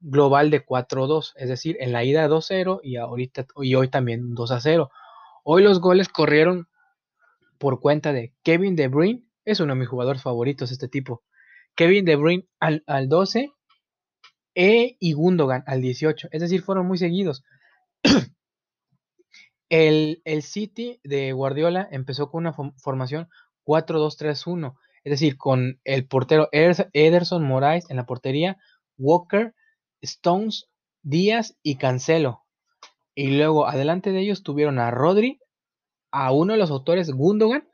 global 0.00 0.50
de 0.50 0.64
4 0.64 1.04
a 1.04 1.06
2, 1.06 1.34
es 1.36 1.48
decir, 1.48 1.76
en 1.80 1.92
la 1.92 2.04
ida 2.04 2.28
2 2.28 2.44
a 2.44 2.48
0 2.48 2.80
y 2.82 2.96
ahorita 2.96 3.46
y 3.62 3.74
hoy 3.74 3.88
también 3.88 4.34
2 4.34 4.50
a 4.52 4.60
0. 4.60 4.90
Hoy 5.50 5.62
los 5.62 5.80
goles 5.80 6.10
corrieron 6.10 6.68
por 7.56 7.80
cuenta 7.80 8.12
de 8.12 8.34
Kevin 8.42 8.76
De 8.76 8.88
Bruyne, 8.88 9.24
es 9.46 9.60
uno 9.60 9.72
de 9.72 9.80
mis 9.80 9.88
jugadores 9.88 10.20
favoritos 10.20 10.70
este 10.70 10.88
tipo. 10.88 11.22
Kevin 11.74 12.04
De 12.04 12.16
Bruyne 12.16 12.46
al, 12.60 12.84
al 12.86 13.08
12 13.08 13.50
e 14.54 14.96
y 15.00 15.12
Gundogan 15.14 15.64
al 15.66 15.80
18, 15.80 16.28
es 16.32 16.40
decir, 16.42 16.60
fueron 16.60 16.86
muy 16.86 16.98
seguidos. 16.98 17.44
el, 19.70 20.20
el, 20.26 20.42
City 20.42 21.00
de 21.02 21.32
Guardiola 21.32 21.88
empezó 21.90 22.30
con 22.30 22.40
una 22.40 22.52
formación 22.52 23.30
4-2-3-1, 23.64 24.76
es 25.02 25.10
decir, 25.10 25.38
con 25.38 25.80
el 25.84 26.06
portero 26.06 26.50
Ederson 26.52 27.42
Moraes 27.42 27.88
en 27.88 27.96
la 27.96 28.04
portería, 28.04 28.58
Walker, 28.98 29.54
Stones, 30.02 30.68
Díaz 31.00 31.56
y 31.62 31.76
Cancelo. 31.76 32.44
Y 33.18 33.36
luego 33.36 33.66
adelante 33.66 34.12
de 34.12 34.20
ellos 34.20 34.44
tuvieron 34.44 34.78
a 34.78 34.92
Rodri, 34.92 35.40
a 36.12 36.30
uno 36.30 36.52
de 36.52 36.58
los 36.60 36.70
autores 36.70 37.10
Gundogan, 37.10 37.68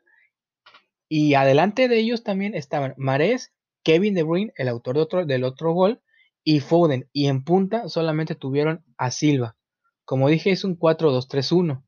y 1.07 1.35
adelante 1.35 1.87
de 1.87 1.99
ellos 1.99 2.23
también 2.23 2.55
estaban 2.55 2.95
Mares, 2.97 3.53
Kevin 3.83 4.15
De 4.15 4.23
Bruyne, 4.23 4.53
el 4.55 4.69
autor 4.69 4.95
de 4.95 5.01
otro, 5.03 5.23
del 5.27 5.43
otro 5.43 5.71
gol, 5.71 6.01
y 6.43 6.61
Foden. 6.61 7.07
Y 7.13 7.27
en 7.27 7.43
punta 7.43 7.87
solamente 7.89 8.33
tuvieron 8.33 8.83
a 8.97 9.11
Silva. 9.11 9.55
Como 10.03 10.29
dije, 10.29 10.49
es 10.49 10.63
un 10.63 10.79
4-2-3-1. 10.79 11.83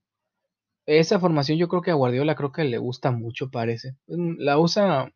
Esa 0.86 1.20
formación 1.20 1.58
yo 1.58 1.68
creo 1.68 1.82
que 1.82 1.90
a 1.90 1.96
Guardiola 1.96 2.36
creo 2.36 2.52
que 2.52 2.64
le 2.64 2.78
gusta 2.78 3.10
mucho, 3.10 3.50
parece. 3.50 3.96
La 4.06 4.60
usa 4.60 5.12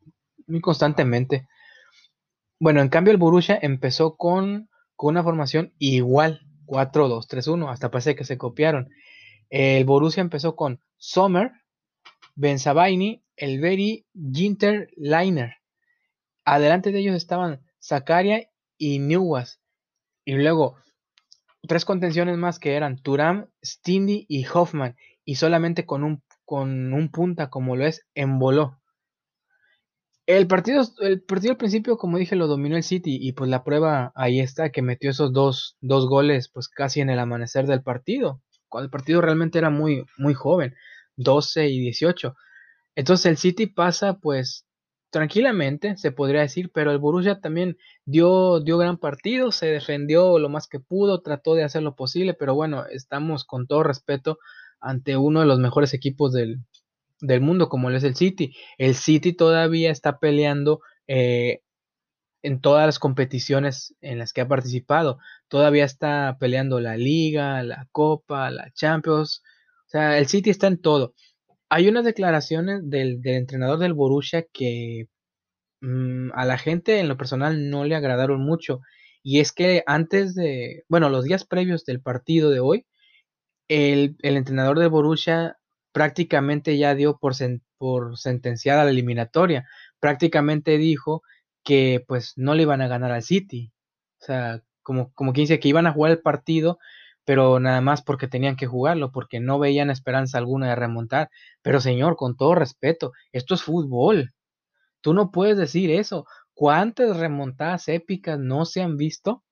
muy 0.48 0.62
constantemente. 0.62 1.48
Bueno, 2.60 2.82
en 2.82 2.90
cambio 2.90 3.12
el 3.12 3.20
Borussia 3.20 3.60
empezó 3.62 4.18
con, 4.18 4.68
con 4.96 5.10
una 5.10 5.22
formación 5.22 5.76
igual, 5.78 6.42
4-2-3-1, 6.72 7.70
hasta 7.70 7.92
parece 7.92 8.16
que 8.16 8.24
se 8.24 8.38
copiaron. 8.38 8.90
El 9.50 9.84
Borussia 9.84 10.22
empezó 10.22 10.56
con 10.56 10.80
Sommer, 10.96 11.52
Benzabaini, 12.36 13.22
Elberi, 13.36 14.06
Ginter, 14.14 14.90
Liner. 14.96 15.56
Adelante 16.46 16.94
de 16.94 17.00
ellos 17.00 17.16
estaban 17.16 17.62
Zakaria 17.82 18.50
y 18.78 19.00
Newas. 19.00 19.60
Y 20.24 20.36
luego 20.36 20.78
tres 21.68 21.84
contenciones 21.84 22.38
más 22.38 22.58
que 22.58 22.76
eran 22.76 22.98
Turam, 22.98 23.48
Stindy 23.64 24.26
y 24.30 24.46
Hoffman. 24.48 24.96
Y 25.26 25.36
solamente 25.36 25.86
con 25.86 26.06
un, 26.06 26.24
con 26.46 26.94
un 26.94 27.10
punta 27.10 27.50
como 27.50 27.76
lo 27.76 27.86
es 27.86 28.08
Emboló. 28.16 28.81
El 30.28 30.48
partido, 30.48 30.84
el 31.00 31.22
partido 31.22 31.52
al 31.52 31.58
principio, 31.58 31.98
como 31.98 32.18
dije, 32.18 32.36
lo 32.36 32.48
dominó 32.48 32.78
el 32.78 32.84
City 32.84 33.18
y 33.20 33.34
pues 33.34 33.50
la 33.50 33.64
prueba 33.64 34.12
ahí 34.16 34.40
está, 34.40 34.72
que 34.72 34.82
metió 34.82 35.10
esos 35.10 35.34
dos, 35.34 35.78
dos 35.82 36.08
goles 36.08 36.50
pues 36.50 36.70
casi 36.70 37.02
en 37.02 37.10
el 37.10 37.20
amanecer 37.20 37.66
del 37.66 37.82
partido, 37.84 38.42
cuando 38.70 38.86
el 38.86 38.92
partido 38.92 39.22
realmente 39.22 39.58
era 39.58 39.70
muy, 39.70 40.06
muy 40.18 40.34
joven, 40.34 40.76
12 41.18 41.70
y 41.70 41.80
18. 41.80 42.36
Entonces 42.96 43.26
el 43.26 43.38
City 43.38 43.68
pasa 43.68 44.20
pues 44.20 44.66
tranquilamente, 45.10 45.98
se 45.98 46.12
podría 46.12 46.42
decir, 46.42 46.72
pero 46.74 46.92
el 46.92 47.00
Borussia 47.00 47.42
también 47.42 47.78
dio, 48.06 48.62
dio 48.62 48.78
gran 48.78 48.98
partido, 48.98 49.52
se 49.52 49.68
defendió 49.68 50.40
lo 50.40 50.50
más 50.50 50.68
que 50.68 50.80
pudo, 50.80 51.22
trató 51.22 51.56
de 51.56 51.64
hacer 51.64 51.84
lo 51.84 51.96
posible, 51.96 52.34
pero 52.34 52.56
bueno, 52.56 52.86
estamos 52.88 53.44
con 53.44 53.68
todo 53.68 53.84
respeto 53.84 54.40
ante 54.80 55.18
uno 55.18 55.42
de 55.42 55.48
los 55.48 55.60
mejores 55.60 55.94
equipos 55.94 56.32
del, 56.32 56.60
del 57.22 57.42
mundo, 57.42 57.70
como 57.70 57.90
lo 57.90 57.98
es 57.98 58.04
el 58.04 58.16
City. 58.16 58.56
El 58.78 58.96
City 58.96 59.34
todavía 59.34 59.92
está 59.92 60.20
peleando 60.20 60.82
eh, 61.08 61.62
en 62.44 62.62
todas 62.62 62.86
las 62.86 63.00
competiciones 63.00 63.96
en 64.02 64.20
las 64.20 64.34
que 64.34 64.42
ha 64.42 64.48
participado. 64.48 65.20
Todavía 65.48 65.86
está 65.86 66.38
peleando 66.40 66.80
la 66.80 66.98
Liga, 66.98 67.64
la 67.64 67.88
Copa, 67.92 68.50
la 68.52 68.72
Champions. 68.74 69.44
O 69.88 69.90
sea, 69.90 70.18
el 70.18 70.28
City 70.28 70.50
está 70.50 70.68
en 70.68 70.82
todo. 70.82 71.14
Hay 71.70 71.88
unas 71.88 72.06
declaraciones 72.06 72.90
del, 72.90 73.22
entrenador 73.24 73.80
del 73.80 73.94
Borussia 73.94 74.46
que 74.54 75.08
mm, 75.82 76.32
a 76.34 76.46
la 76.46 76.58
gente 76.58 77.00
en 77.00 77.08
lo 77.08 77.18
personal 77.18 77.70
no 77.70 77.86
le 77.86 77.96
agradaron 77.96 78.42
mucho. 78.44 78.82
Y 79.24 79.40
es 79.40 79.52
que 79.52 79.84
antes 79.88 80.36
de, 80.36 80.84
bueno, 80.90 81.10
los 81.10 81.26
días 81.26 81.46
previos 81.46 81.86
del 81.86 82.02
partido 82.02 82.50
de 82.52 82.60
hoy, 82.60 82.86
el, 83.70 84.18
el 84.22 84.38
entrenador 84.38 84.80
del 84.80 84.90
Borussia 84.90 85.58
prácticamente 85.92 86.78
ya 86.78 86.96
dio 86.96 87.18
por, 87.20 87.36
sentenciada 88.18 88.86
la 88.86 88.92
eliminatoria. 88.92 89.68
Prácticamente 90.00 90.78
dijo 90.78 91.24
que 91.64 92.04
pues 92.08 92.34
no 92.38 92.56
le 92.56 92.64
iban 92.64 92.82
a 92.82 92.88
ganar 92.88 93.12
al 93.12 93.24
City. 93.24 93.72
O 94.22 94.26
sea, 94.26 94.62
como, 94.84 95.12
como 95.14 95.34
quien 95.34 95.44
dice 95.44 95.60
que 95.60 95.70
iban 95.70 95.88
a 95.88 95.94
jugar 95.94 96.12
el 96.12 96.22
partido, 96.22 96.80
pero 97.26 97.60
nada 97.60 97.82
más 97.82 98.02
porque 98.02 98.28
tenían 98.28 98.56
que 98.56 98.68
jugarlo, 98.68 99.12
porque 99.12 99.40
no 99.40 99.60
veían 99.60 99.90
esperanza 99.90 100.38
alguna 100.38 100.70
de 100.70 100.76
remontar. 100.76 101.30
Pero 101.62 101.80
señor, 101.82 102.16
con 102.16 102.36
todo 102.36 102.56
respeto, 102.56 103.14
esto 103.32 103.56
es 103.56 103.64
fútbol. 103.64 104.34
Tú 105.02 105.14
no 105.14 105.32
puedes 105.32 105.58
decir 105.58 105.92
eso. 105.92 106.26
¿Cuántas 106.54 107.18
remontadas 107.18 107.88
épicas 107.88 108.40
no 108.40 108.66
se 108.66 108.82
han 108.82 108.98
visto 108.98 109.44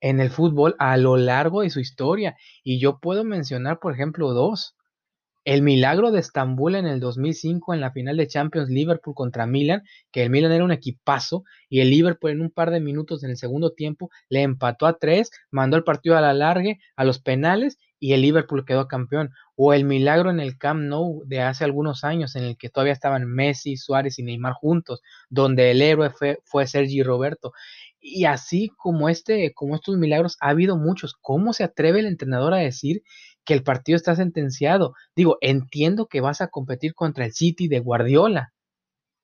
en 0.00 0.20
el 0.20 0.30
fútbol 0.30 0.74
a 0.78 0.96
lo 0.96 1.16
largo 1.16 1.62
de 1.62 1.70
su 1.70 1.80
historia? 1.80 2.36
Y 2.64 2.80
yo 2.80 2.98
puedo 2.98 3.24
mencionar, 3.24 3.78
por 3.78 3.92
ejemplo, 3.94 4.32
dos. 4.32 4.76
El 5.46 5.62
milagro 5.62 6.10
de 6.10 6.18
Estambul 6.18 6.74
en 6.74 6.86
el 6.86 6.98
2005 6.98 7.72
en 7.72 7.80
la 7.80 7.92
final 7.92 8.16
de 8.16 8.26
Champions 8.26 8.68
Liverpool 8.68 9.14
contra 9.14 9.46
Milan, 9.46 9.84
que 10.10 10.24
el 10.24 10.30
Milan 10.30 10.50
era 10.50 10.64
un 10.64 10.72
equipazo 10.72 11.44
y 11.68 11.78
el 11.78 11.90
Liverpool 11.90 12.32
en 12.32 12.40
un 12.40 12.50
par 12.50 12.72
de 12.72 12.80
minutos 12.80 13.22
en 13.22 13.30
el 13.30 13.36
segundo 13.36 13.70
tiempo 13.70 14.10
le 14.28 14.42
empató 14.42 14.86
a 14.86 14.98
tres, 14.98 15.30
mandó 15.52 15.76
el 15.76 15.84
partido 15.84 16.16
a 16.16 16.20
la 16.20 16.34
largue, 16.34 16.80
a 16.96 17.04
los 17.04 17.20
penales 17.20 17.78
y 18.00 18.14
el 18.14 18.22
Liverpool 18.22 18.64
quedó 18.64 18.88
campeón. 18.88 19.30
O 19.54 19.72
el 19.72 19.84
milagro 19.84 20.30
en 20.30 20.40
el 20.40 20.58
Camp 20.58 20.80
Nou 20.80 21.22
de 21.26 21.40
hace 21.42 21.62
algunos 21.62 22.02
años 22.02 22.34
en 22.34 22.42
el 22.42 22.56
que 22.56 22.68
todavía 22.68 22.92
estaban 22.92 23.24
Messi, 23.24 23.76
Suárez 23.76 24.18
y 24.18 24.24
Neymar 24.24 24.54
juntos, 24.54 25.00
donde 25.30 25.70
el 25.70 25.80
héroe 25.80 26.10
fue, 26.10 26.40
fue 26.42 26.66
Sergi 26.66 27.04
Roberto. 27.04 27.52
Y 28.00 28.24
así 28.24 28.70
como 28.76 29.08
este, 29.08 29.54
como 29.54 29.76
estos 29.76 29.96
milagros, 29.96 30.38
ha 30.40 30.48
habido 30.48 30.76
muchos. 30.76 31.14
¿Cómo 31.20 31.52
se 31.52 31.62
atreve 31.62 32.00
el 32.00 32.06
entrenador 32.06 32.52
a 32.52 32.58
decir 32.58 33.04
que 33.46 33.54
el 33.54 33.62
partido 33.62 33.96
está 33.96 34.14
sentenciado. 34.16 34.94
Digo, 35.14 35.38
entiendo 35.40 36.08
que 36.08 36.20
vas 36.20 36.42
a 36.42 36.48
competir 36.48 36.94
contra 36.94 37.24
el 37.24 37.32
City 37.32 37.68
de 37.68 37.78
Guardiola. 37.78 38.52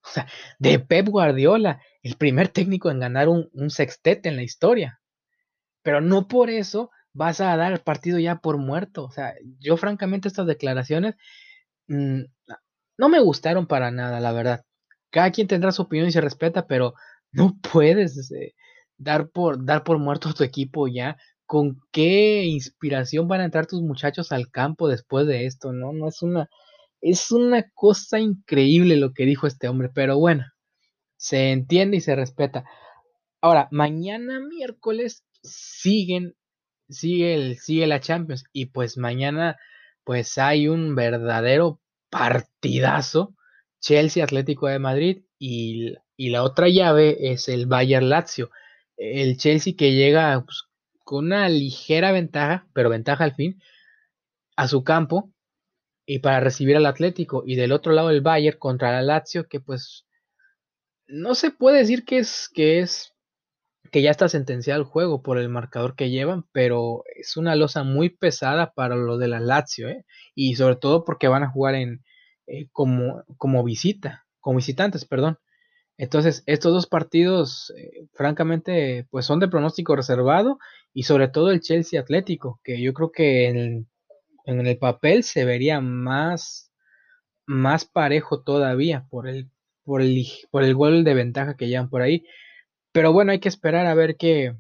O 0.05 0.09
sea, 0.09 0.27
de 0.59 0.79
Pep 0.79 1.09
Guardiola, 1.09 1.83
el 2.03 2.17
primer 2.17 2.49
técnico 2.49 2.91
en 2.91 3.01
ganar 3.01 3.29
un, 3.29 3.49
sextete 3.71 4.29
en 4.29 4.37
la 4.37 4.43
historia. 4.43 5.01
Pero 5.83 6.01
no 6.01 6.29
por 6.29 6.51
eso 6.51 6.91
vas 7.13 7.41
a 7.41 7.57
dar 7.57 7.73
el 7.73 7.81
partido 7.81 8.19
ya 8.19 8.37
por 8.37 8.57
muerto. 8.57 9.05
O 9.05 9.11
sea, 9.11 9.35
yo 9.59 9.77
francamente 9.77 10.29
estas 10.29 10.47
declaraciones 10.47 11.17
mm, 11.89 12.23
no 12.99 13.09
me 13.09 13.21
gustaron 13.21 13.67
para 13.67 13.91
nada, 13.91 14.21
la 14.21 14.33
verdad. 14.33 14.65
Cada 15.11 15.31
quien 15.31 15.49
tendrá 15.49 15.73
su 15.73 15.83
opinión 15.83 16.09
y 16.09 16.13
se 16.13 16.21
respeta, 16.21 16.67
pero 16.67 16.95
no 17.33 17.59
puedes 17.73 18.31
eh, 18.33 18.55
dar, 18.97 19.29
por, 19.31 19.65
dar 19.65 19.85
por 19.85 19.99
muerto 19.99 20.31
a 20.31 20.35
tu 20.35 20.45
equipo 20.45 20.89
ya 20.89 21.17
con 21.53 21.83
qué 21.91 22.45
inspiración 22.47 23.29
van 23.29 23.43
a 23.43 23.45
entrar 23.45 23.67
tus 23.67 23.83
muchachos 23.83 24.33
al 24.33 24.51
campo 24.51 24.89
después 24.89 25.27
de 25.27 25.45
esto, 25.45 25.75
¿no? 25.75 25.93
No 25.93 26.09
es 26.09 26.23
una, 26.23 26.49
es 27.03 27.31
una 27.31 27.69
cosa 27.75 28.19
increíble 28.19 28.97
lo 28.97 29.13
que 29.13 29.27
dijo 29.27 29.47
este 29.47 29.69
hombre, 29.69 29.91
pero 29.95 30.17
bueno, 30.17 30.47
se 31.19 31.53
entiende 31.53 31.99
y 31.99 32.01
se 32.01 32.17
respeta. 32.17 32.65
Ahora, 33.43 33.69
mañana 33.71 34.41
miércoles 34.41 35.27
siguen, 35.43 36.37
sigue, 36.89 37.35
el, 37.35 37.59
sigue 37.59 37.87
la 37.87 38.01
Champions 38.01 38.45
y 38.55 38.67
pues 38.71 38.97
mañana 38.97 39.59
pues 40.05 40.39
hay 40.39 40.69
un 40.69 40.95
verdadero 40.95 41.83
partidazo, 42.09 43.37
Chelsea 43.79 44.25
Atlético 44.25 44.69
de 44.69 44.79
Madrid 44.79 45.25
y, 45.39 45.97
y 46.17 46.31
la 46.31 46.45
otra 46.45 46.71
llave 46.71 47.31
es 47.31 47.51
el 47.51 47.67
Bayern 47.67 48.09
Lazio. 48.09 48.51
El 48.97 49.37
Chelsea 49.37 49.75
que 49.77 49.93
llega 49.93 50.43
pues, 50.47 50.72
con 51.05 51.27
una 51.27 51.49
ligera 51.49 52.13
ventaja, 52.13 52.67
pero 52.73 52.91
ventaja 52.91 53.25
al 53.25 53.35
fin, 53.35 53.61
a 54.57 54.69
su 54.69 54.85
campo 54.85 55.33
y 56.07 56.21
para 56.21 56.41
recibir 56.41 56.77
al 56.77 56.87
Atlético. 56.87 57.43
Y 57.47 57.57
del 57.57 57.73
otro 57.73 57.93
lado 57.93 58.11
el 58.11 58.21
Bayern 58.21 58.59
contra 58.59 58.93
la 58.93 59.03
Lazio, 59.03 59.49
que 59.49 59.61
pues 59.61 60.07
no 61.07 61.35
se 61.35 61.51
puede 61.51 61.79
decir 61.79 62.05
que 62.05 62.19
es 62.19 62.51
que 62.53 62.81
es 62.81 63.13
que 63.91 64.03
ya 64.03 64.11
está 64.11 64.29
sentenciado 64.29 64.81
el 64.81 64.87
juego 64.87 65.23
por 65.23 65.39
el 65.39 65.49
marcador 65.49 65.97
que 65.97 66.11
llevan, 66.11 66.45
pero 66.53 67.05
es 67.17 67.37
una 67.37 67.57
losa 67.57 67.83
muy 67.83 68.09
pesada 68.09 68.73
para 68.73 68.97
lo 68.97 69.19
de 69.19 69.29
la 69.29 69.41
Lazio, 69.41 69.89
¿eh? 69.89 70.07
y 70.35 70.55
sobre 70.55 70.77
todo 70.77 71.05
porque 71.05 71.29
van 71.29 71.43
a 71.43 71.51
jugar 71.51 71.75
en 71.75 72.03
eh, 72.47 72.69
como, 72.73 73.25
como 73.37 73.63
visita, 73.65 74.27
como 74.41 74.57
visitantes, 74.57 75.05
perdón. 75.05 75.39
Entonces, 76.03 76.43
estos 76.47 76.73
dos 76.73 76.89
partidos, 76.89 77.73
eh, 77.77 78.09
francamente, 78.13 79.07
pues 79.13 79.25
son 79.25 79.39
de 79.39 79.47
pronóstico 79.47 79.95
reservado 79.95 80.59
y 80.93 81.05
sobre 81.05 81.29
todo 81.29 81.53
el 81.53 81.61
Chelsea 81.61 82.01
Atlético, 82.01 82.61
que 82.65 82.83
yo 82.83 82.93
creo 82.93 83.13
que 83.13 83.49
en 83.49 83.87
el, 84.67 84.79
papel 84.79 85.23
se 85.23 85.45
vería 85.45 85.81
más, 85.81 86.73
más 87.47 87.85
parejo 87.85 88.43
todavía 88.43 89.07
por 89.11 89.29
el, 89.29 89.49
por 89.85 90.03
el, 90.03 90.27
por 90.51 90.65
el 90.65 90.75
gol 90.75 91.05
de 91.05 91.15
ventaja 91.15 91.57
que 91.57 91.69
llevan 91.69 91.89
por 91.89 92.03
ahí. 92.03 92.27
Pero 92.91 93.13
bueno, 93.13 93.31
hay 93.31 93.39
que 93.39 93.49
esperar 93.49 93.87
a 93.87 93.95
ver 93.95 94.17
qué, 94.17 94.57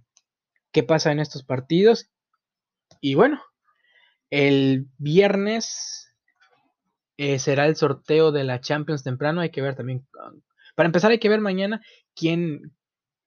qué 0.70 0.84
pasa 0.84 1.10
en 1.10 1.18
estos 1.18 1.42
partidos. 1.42 2.08
Y 3.00 3.16
bueno, 3.16 3.42
el 4.30 4.86
viernes 4.96 6.14
eh, 7.16 7.40
será 7.40 7.66
el 7.66 7.74
sorteo 7.74 8.30
de 8.30 8.44
la 8.44 8.60
Champions 8.60 9.02
temprano. 9.02 9.40
Hay 9.40 9.50
que 9.50 9.60
ver 9.60 9.74
también. 9.74 10.06
Para 10.74 10.86
empezar, 10.86 11.10
hay 11.10 11.18
que 11.18 11.28
ver 11.28 11.40
mañana 11.40 11.82
quién, 12.14 12.72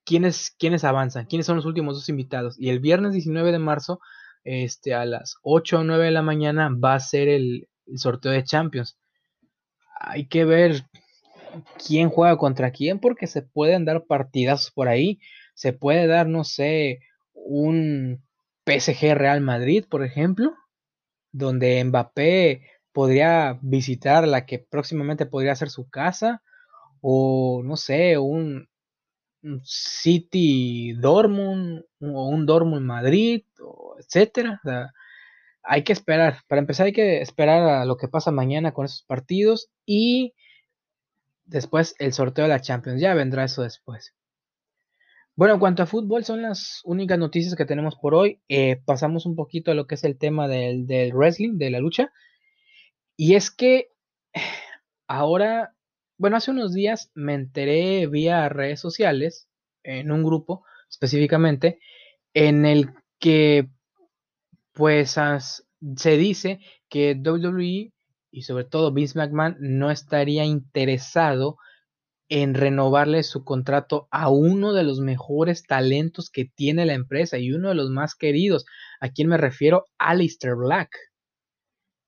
quiénes, 0.05 0.51
quiénes 0.57 0.83
avanzan, 0.83 1.25
quiénes 1.25 1.45
son 1.45 1.57
los 1.57 1.65
últimos 1.65 1.95
dos 1.95 2.09
invitados. 2.09 2.55
Y 2.59 2.69
el 2.69 2.79
viernes 2.79 3.13
19 3.13 3.51
de 3.51 3.59
marzo, 3.59 3.99
este, 4.43 4.93
a 4.93 5.05
las 5.05 5.37
8 5.43 5.79
o 5.79 5.83
9 5.83 6.05
de 6.05 6.11
la 6.11 6.21
mañana, 6.21 6.69
va 6.69 6.95
a 6.95 6.99
ser 6.99 7.27
el, 7.27 7.67
el 7.87 7.99
sorteo 7.99 8.31
de 8.31 8.43
Champions. 8.43 8.97
Hay 9.99 10.27
que 10.27 10.45
ver 10.45 10.83
quién 11.85 12.09
juega 12.09 12.37
contra 12.37 12.71
quién, 12.71 12.99
porque 12.99 13.27
se 13.27 13.41
pueden 13.41 13.85
dar 13.85 14.05
partidas 14.05 14.71
por 14.71 14.87
ahí. 14.87 15.19
Se 15.53 15.73
puede 15.73 16.07
dar, 16.07 16.27
no 16.27 16.43
sé, 16.43 16.99
un 17.33 18.23
PSG 18.65 19.13
Real 19.15 19.41
Madrid, 19.41 19.85
por 19.89 20.03
ejemplo, 20.03 20.53
donde 21.31 21.83
Mbappé 21.83 22.61
podría 22.91 23.59
visitar 23.61 24.27
la 24.27 24.45
que 24.45 24.59
próximamente 24.59 25.25
podría 25.25 25.55
ser 25.55 25.69
su 25.69 25.89
casa, 25.89 26.41
o 27.07 27.62
no 27.63 27.77
sé, 27.77 28.17
un, 28.17 28.67
City 29.63 30.93
Dortmund, 30.93 31.83
o 32.01 32.29
un 32.29 32.47
Dortmund 32.47 32.83
Madrid, 32.83 33.43
o 33.62 33.95
etcétera. 34.00 34.59
hay 35.63 35.83
que 35.83 35.93
esperar. 35.93 36.39
Para 36.47 36.62
empezar, 36.62 36.88
hay 36.88 36.93
que 36.93 37.21
esperar 37.21 37.62
a 37.69 37.85
lo 37.85 37.97
que 37.97 38.07
pasa 38.07 38.31
mañana 38.31 38.74
con 38.74 38.85
esos 38.85 39.03
partidos 39.03 39.69
y 39.85 40.33
después 41.45 41.95
el 42.00 42.13
sorteo 42.13 42.45
de 42.45 42.50
la 42.50 42.62
Champions. 42.62 43.00
Ya 43.00 43.13
vendrá 43.13 43.43
eso 43.43 43.62
después. 43.62 44.15
Bueno, 45.35 45.55
en 45.55 45.59
cuanto 45.59 45.83
a 45.83 45.88
fútbol, 45.88 46.25
son 46.25 46.41
las 46.41 46.81
únicas 46.85 47.19
noticias 47.19 47.55
que 47.55 47.65
tenemos 47.65 47.95
por 47.97 48.15
hoy. 48.15 48.41
Eh, 48.50 48.81
pasamos 48.83 49.27
un 49.27 49.35
poquito 49.35 49.69
a 49.69 49.75
lo 49.75 49.85
que 49.85 49.95
es 49.95 50.03
el 50.05 50.17
tema 50.17 50.47
del, 50.47 50.88
del 50.88 51.13
wrestling, 51.13 51.59
de 51.59 51.69
la 51.69 51.79
lucha. 51.79 52.12
Y 53.15 53.35
es 53.35 53.51
que 53.51 53.91
ahora, 55.07 55.75
bueno, 56.17 56.38
hace 56.38 56.51
unos 56.51 56.74
días 56.74 57.12
me 57.13 57.34
enteré 57.34 58.07
vía 58.07 58.48
redes 58.50 58.79
sociales, 58.79 59.48
en 59.84 60.12
un 60.12 60.24
grupo 60.24 60.63
específicamente, 60.89 61.79
en 62.34 62.65
el 62.65 62.89
que 63.19 63.69
pues 64.74 65.17
se 65.95 66.17
dice 66.17 66.60
que 66.89 67.15
WWE 67.15 67.93
y 68.31 68.41
sobre 68.41 68.65
todo 68.65 68.91
Vince 68.91 69.17
McMahon 69.17 69.55
no 69.60 69.91
estaría 69.91 70.43
interesado 70.43 71.57
en 72.27 72.55
renovarle 72.55 73.24
su 73.24 73.43
contrato 73.43 74.07
a 74.12 74.29
uno 74.29 74.74
de 74.74 74.84
los 74.84 75.00
mejores 75.00 75.63
talentos 75.63 76.29
que 76.29 76.45
tiene 76.45 76.86
la 76.86 76.93
empresa 76.93 77.38
y 77.38 77.51
uno 77.51 77.69
de 77.69 77.75
los 77.75 77.89
más 77.89 78.15
queridos. 78.15 78.65
¿A 79.00 79.10
quién 79.10 79.29
me 79.29 79.38
refiero? 79.38 79.86
Alistair 79.98 80.55
Black. 80.55 80.89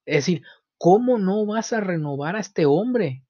Es 0.06 0.26
decir, 0.26 0.42
¿cómo 0.78 1.20
no 1.20 1.46
vas 1.46 1.72
a 1.74 1.82
renovar 1.82 2.36
a 2.36 2.40
este 2.40 2.66
hombre? 2.66 3.27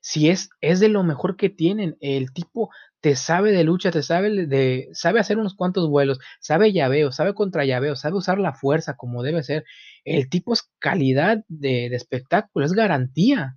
Si 0.00 0.30
es, 0.30 0.50
es 0.60 0.80
de 0.80 0.88
lo 0.88 1.02
mejor 1.02 1.36
que 1.36 1.50
tienen, 1.50 1.96
el 2.00 2.32
tipo 2.32 2.70
te 3.00 3.16
sabe 3.16 3.52
de 3.52 3.64
lucha, 3.64 3.90
te 3.90 4.02
sabe 4.02 4.46
de, 4.46 4.88
sabe 4.92 5.20
hacer 5.20 5.38
unos 5.38 5.54
cuantos 5.54 5.88
vuelos, 5.88 6.18
sabe 6.40 6.72
llaveo, 6.72 7.12
sabe 7.12 7.34
contra 7.34 7.64
llaveo, 7.64 7.96
sabe 7.96 8.16
usar 8.16 8.38
la 8.38 8.54
fuerza 8.54 8.96
como 8.96 9.22
debe 9.22 9.42
ser. 9.42 9.64
El 10.04 10.28
tipo 10.28 10.52
es 10.52 10.70
calidad 10.78 11.44
de, 11.48 11.86
espectáculo, 11.86 12.66
es 12.66 12.72
garantía. 12.72 13.56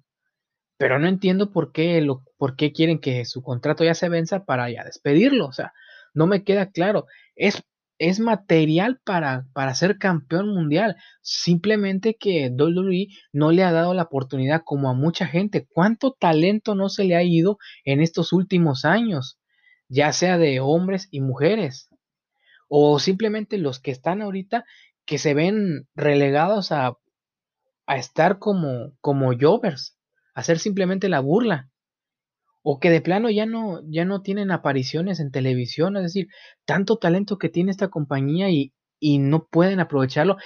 Pero 0.77 0.99
no 0.99 1.07
entiendo 1.07 1.51
por 1.51 1.71
qué, 1.71 2.01
lo, 2.01 2.23
por 2.37 2.55
qué 2.55 2.73
quieren 2.73 2.99
que 2.99 3.25
su 3.25 3.41
contrato 3.43 3.83
ya 3.83 3.93
se 3.93 4.09
venza 4.09 4.45
para 4.45 4.69
ya 4.71 4.83
despedirlo. 4.83 5.47
O 5.47 5.53
sea, 5.53 5.73
no 6.13 6.27
me 6.27 6.43
queda 6.43 6.71
claro. 6.71 7.05
Es, 7.35 7.63
es 7.99 8.19
material 8.19 8.99
para, 9.03 9.45
para 9.53 9.75
ser 9.75 9.97
campeón 9.97 10.49
mundial. 10.49 10.97
Simplemente 11.21 12.15
que 12.15 12.49
WWE 12.49 13.07
no 13.31 13.51
le 13.51 13.63
ha 13.63 13.71
dado 13.71 13.93
la 13.93 14.03
oportunidad 14.03 14.61
como 14.65 14.89
a 14.89 14.93
mucha 14.93 15.27
gente. 15.27 15.67
¿Cuánto 15.71 16.13
talento 16.13 16.75
no 16.75 16.89
se 16.89 17.03
le 17.05 17.15
ha 17.15 17.23
ido 17.23 17.57
en 17.85 18.01
estos 18.01 18.33
últimos 18.33 18.85
años? 18.85 19.39
Ya 19.89 20.11
sea 20.13 20.37
de 20.37 20.59
hombres 20.59 21.07
y 21.11 21.21
mujeres. 21.21 21.89
O 22.67 22.99
simplemente 22.99 23.57
los 23.57 23.79
que 23.79 23.91
están 23.91 24.21
ahorita 24.21 24.65
que 25.05 25.17
se 25.17 25.33
ven 25.33 25.87
relegados 25.95 26.71
a, 26.71 26.97
a 27.85 27.97
estar 27.97 28.39
como, 28.39 28.93
como 29.01 29.31
jovers, 29.39 29.97
a 30.33 30.41
hacer 30.41 30.59
simplemente 30.59 31.09
la 31.09 31.19
burla. 31.19 31.69
O 32.63 32.79
que 32.79 32.89
de 32.89 33.01
plano 33.01 33.29
ya 33.29 33.45
no, 33.45 33.81
ya 33.89 34.05
no 34.05 34.21
tienen 34.21 34.51
apariciones 34.51 35.19
en 35.19 35.31
televisión, 35.31 35.97
es 35.97 36.03
decir, 36.03 36.27
tanto 36.65 36.97
talento 36.97 37.37
que 37.37 37.49
tiene 37.49 37.71
esta 37.71 37.89
compañía 37.89 38.49
y, 38.49 38.73
y 38.99 39.19
no 39.19 39.47
pueden 39.47 39.79
aprovecharlo. 39.79 40.37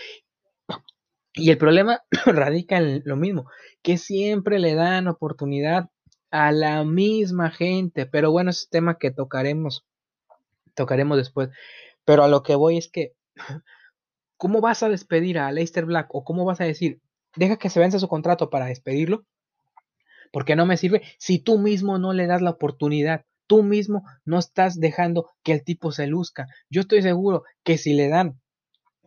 Y 1.33 1.51
el 1.51 1.57
problema 1.57 2.01
radica 2.25 2.77
en 2.77 3.03
lo 3.05 3.15
mismo, 3.15 3.45
que 3.83 3.97
siempre 3.97 4.59
le 4.59 4.75
dan 4.75 5.07
oportunidad 5.07 5.89
a 6.31 6.51
la 6.51 6.83
misma 6.83 7.51
gente. 7.51 8.07
Pero 8.07 8.31
bueno, 8.31 8.49
es 8.49 8.67
tema 8.69 8.97
que 8.97 9.11
tocaremos, 9.11 9.85
tocaremos 10.75 11.17
después. 11.17 11.49
Pero 12.05 12.23
a 12.23 12.27
lo 12.27 12.43
que 12.43 12.55
voy 12.55 12.77
es 12.77 12.89
que 12.89 13.13
¿cómo 14.37 14.61
vas 14.61 14.83
a 14.83 14.89
despedir 14.89 15.39
a 15.39 15.51
Leicester 15.51 15.85
Black? 15.85 16.07
¿O 16.13 16.23
cómo 16.23 16.45
vas 16.45 16.61
a 16.61 16.65
decir, 16.65 17.01
deja 17.35 17.57
que 17.57 17.69
se 17.69 17.79
vence 17.79 17.99
su 17.99 18.07
contrato 18.07 18.49
para 18.49 18.67
despedirlo? 18.67 19.25
Porque 20.31 20.55
no 20.55 20.65
me 20.65 20.77
sirve 20.77 21.01
si 21.17 21.39
tú 21.39 21.57
mismo 21.57 21.97
no 21.97 22.13
le 22.13 22.27
das 22.27 22.41
la 22.41 22.51
oportunidad. 22.51 23.25
Tú 23.47 23.63
mismo 23.63 24.03
no 24.25 24.39
estás 24.39 24.79
dejando 24.79 25.29
que 25.43 25.53
el 25.53 25.63
tipo 25.63 25.91
se 25.91 26.07
luzca. 26.07 26.47
Yo 26.69 26.81
estoy 26.81 27.01
seguro 27.01 27.43
que 27.63 27.77
si 27.77 27.93
le 27.93 28.09
dan 28.09 28.41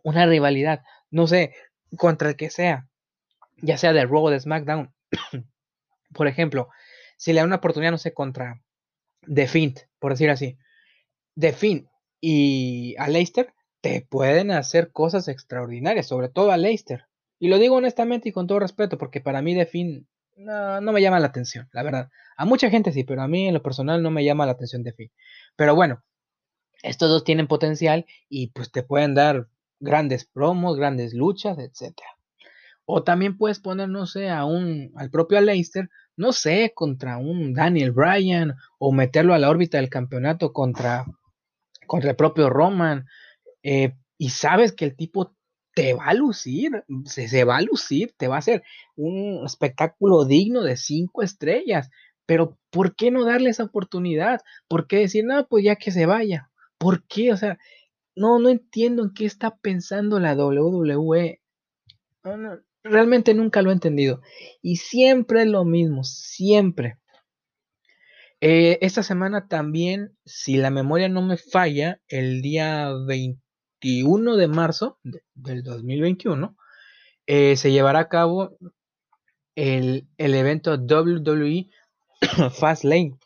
una 0.03 0.27
rivalidad, 0.27 0.83
no 1.11 1.27
sé, 1.27 1.55
contra 1.97 2.31
el 2.31 2.37
que 2.37 2.51
sea, 2.51 2.89
ya 3.59 3.77
sea 3.77 3.93
de 3.93 4.07
Raw 4.07 4.25
o 4.25 4.31
de 4.31 4.41
SmackDown, 4.41 4.95
por 6.15 6.27
ejemplo, 6.27 6.69
si 7.17 7.33
le 7.33 7.41
dan 7.41 7.49
una 7.49 7.57
oportunidad, 7.57 7.93
no 7.93 7.99
sé, 7.99 8.15
contra 8.15 8.63
The 9.33 9.47
Fint, 9.47 9.81
por 9.99 10.13
decir 10.13 10.31
así, 10.31 10.57
The 11.39 11.53
Fint 11.53 11.87
y 12.21 12.95
a 12.99 13.09
Leicester, 13.09 13.53
te 13.81 14.07
pueden 14.09 14.51
hacer 14.51 14.93
cosas 14.93 15.29
extraordinarias, 15.29 16.07
sobre 16.07 16.29
todo 16.29 16.51
a 16.51 16.57
Leicester. 16.57 17.07
Y 17.39 17.49
lo 17.49 17.59
digo 17.59 17.77
honestamente 17.77 18.29
y 18.29 18.33
con 18.33 18.47
todo 18.47 18.59
respeto, 18.59 18.99
porque 18.99 19.21
para 19.21 19.41
mí 19.43 19.55
de 19.55 19.67
fin 19.67 20.07
no, 20.41 20.93
me 20.93 21.03
llama 21.03 21.21
la 21.21 21.29
atención, 21.29 21.69
la 21.73 21.83
verdad. 21.83 22.11
A 22.37 22.45
mucha 22.45 22.71
gente 22.71 22.93
sí, 22.93 23.05
pero 23.05 23.23
a 23.23 23.29
mí 23.29 23.49
en 23.49 23.55
lo 23.55 23.63
personal 23.63 24.03
no 24.03 24.11
me 24.11 24.25
llama 24.25 24.47
la 24.47 24.53
atención 24.53 24.83
de 24.83 24.93
fin. 24.93 25.11
Pero 25.57 25.75
bueno, 25.75 26.03
estos 26.83 27.09
dos 27.09 27.25
tienen 27.25 27.47
potencial 27.47 28.07
y 28.29 28.49
pues 28.49 28.71
te 28.73 28.83
pueden 28.83 29.15
dar 29.15 29.49
grandes 29.79 30.25
promos, 30.25 30.77
grandes 30.77 31.15
luchas, 31.15 31.59
etc. 31.59 31.95
O 32.85 33.03
también 33.03 33.37
puedes 33.37 33.61
poner, 33.61 33.89
no 33.89 34.07
sé, 34.07 34.31
a 34.31 34.45
un, 34.45 34.93
al 34.97 35.11
propio 35.11 35.41
Leicester, 35.41 35.91
no 36.17 36.33
sé, 36.33 36.73
contra 36.75 37.19
un 37.19 37.55
Daniel 37.55 37.93
Bryan 37.93 38.55
o 38.79 38.93
meterlo 38.93 39.35
a 39.35 39.39
la 39.39 39.51
órbita 39.51 39.79
del 39.79 39.91
campeonato 39.91 40.53
contra, 40.53 41.05
contra 41.87 42.11
el 42.11 42.17
propio 42.17 42.51
Roman 42.51 43.07
eh, 43.63 43.95
y 44.19 44.31
sabes 44.31 44.73
que 44.73 44.85
el 44.85 44.97
tipo 44.97 45.35
te 45.75 45.95
va 45.95 46.07
a 46.07 46.15
lucir, 46.15 46.85
se, 47.05 47.45
va 47.45 47.57
a 47.57 47.63
lucir, 47.63 48.13
te 48.17 48.29
va 48.29 48.37
a 48.37 48.41
hacer 48.41 48.63
un 48.97 49.45
espectáculo 49.45 50.25
digno 50.25 50.63
de 50.63 50.77
cinco 50.77 51.23
estrellas. 51.23 51.91
Pero 52.27 52.59
¿por 52.71 52.95
qué 52.95 53.11
no 53.11 53.25
darle 53.25 53.51
esa 53.51 53.65
oportunidad? 53.65 54.41
¿Por 54.69 54.87
qué 54.87 54.99
decir, 54.99 55.25
no, 55.25 55.47
pues 55.49 55.65
ya 55.65 55.77
que 55.77 55.91
se 55.91 56.07
vaya? 56.07 56.51
¿Por 56.79 57.05
qué? 57.07 57.33
O 57.33 57.37
sea, 57.37 57.59
no, 58.15 58.39
no 58.39 58.49
entiendo 58.49 59.03
en 59.03 59.15
qué 59.15 59.25
está 59.25 59.57
pensando 59.57 60.21
la 60.21 60.35
WWE. 60.35 61.41
realmente 62.83 63.35
nunca 63.35 63.63
lo 63.63 63.71
he 63.71 63.75
entendido. 63.75 64.21
Y 64.63 64.77
siempre 64.77 65.43
es 65.43 65.49
lo 65.49 65.65
mismo, 65.65 66.05
siempre. 66.05 66.99
Eh, 68.41 68.79
esta 68.81 69.03
semana 69.03 69.49
también, 69.49 70.17
si 70.25 70.57
la 70.57 70.71
memoria 70.71 71.09
no 71.09 71.23
me 71.23 71.37
falla, 71.37 72.01
el 72.09 72.41
día 72.43 72.91
20 73.07 73.41
21 73.83 74.37
de 74.37 74.49
marzo 74.49 74.99
del 75.35 75.63
2021 75.63 76.57
eh, 77.27 77.57
se 77.57 77.73
llevará 77.73 78.01
a 78.01 78.09
cabo 78.09 78.57
el, 79.55 80.09
evento 80.19 80.75
WWE 80.75 81.71
Fastlane, 82.59 83.19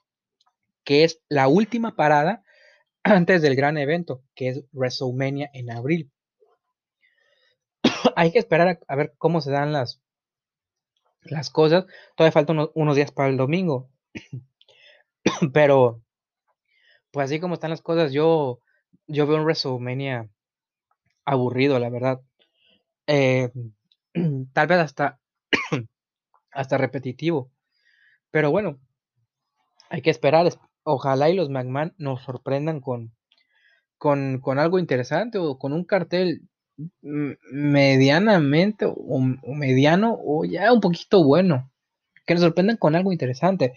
que 0.84 1.04
es 1.04 1.20
la 1.28 1.48
última 1.48 1.96
parada 1.96 2.44
antes 3.02 3.42
del 3.42 3.56
gran 3.56 3.78
evento, 3.78 4.22
que 4.34 4.48
es 4.48 4.64
WrestleMania 4.72 5.50
en 5.52 5.70
abril. 5.70 6.12
Hay 8.16 8.30
que 8.30 8.38
esperar 8.38 8.80
a, 8.86 8.96
ver 8.96 9.14
cómo 9.18 9.40
se 9.40 9.50
dan 9.50 9.72
las, 9.72 10.00
las 11.22 11.50
cosas. 11.50 11.84
Todavía 12.16 12.32
faltan 12.32 12.68
unos 12.74 12.96
días 12.96 13.10
para 13.10 13.28
el 13.28 13.36
domingo. 13.36 13.90
Pero, 15.52 16.02
pues 17.10 17.26
así 17.26 17.40
como 17.40 17.54
están 17.54 17.70
las 17.70 17.82
cosas, 17.82 18.12
yo, 18.12 18.60
yo 19.06 19.26
veo 19.26 19.38
un 19.38 19.44
WrestleMania 19.44 20.30
aburrido, 21.24 21.78
la 21.78 21.90
verdad. 21.90 22.20
Eh, 23.06 23.50
tal 24.52 24.66
vez 24.66 24.78
hasta 24.78 25.20
hasta 26.52 26.78
repetitivo. 26.78 27.50
Pero 28.30 28.50
bueno, 28.50 28.80
hay 29.90 30.02
que 30.02 30.10
esperar. 30.10 30.48
Ojalá 30.84 31.30
y 31.30 31.34
los 31.34 31.50
McMahon 31.50 31.94
nos 31.98 32.22
sorprendan 32.22 32.80
con, 32.80 33.14
con, 33.96 34.40
con 34.40 34.58
algo 34.58 34.78
interesante 34.78 35.38
o 35.38 35.58
con 35.58 35.72
un 35.72 35.84
cartel 35.84 36.42
medianamente 37.02 38.84
o, 38.86 39.20
mediano 39.54 40.18
o 40.20 40.44
ya 40.44 40.72
un 40.72 40.80
poquito 40.80 41.24
bueno. 41.24 41.70
Que 42.26 42.34
nos 42.34 42.42
sorprendan 42.42 42.76
con 42.76 42.96
algo 42.96 43.12
interesante. 43.12 43.74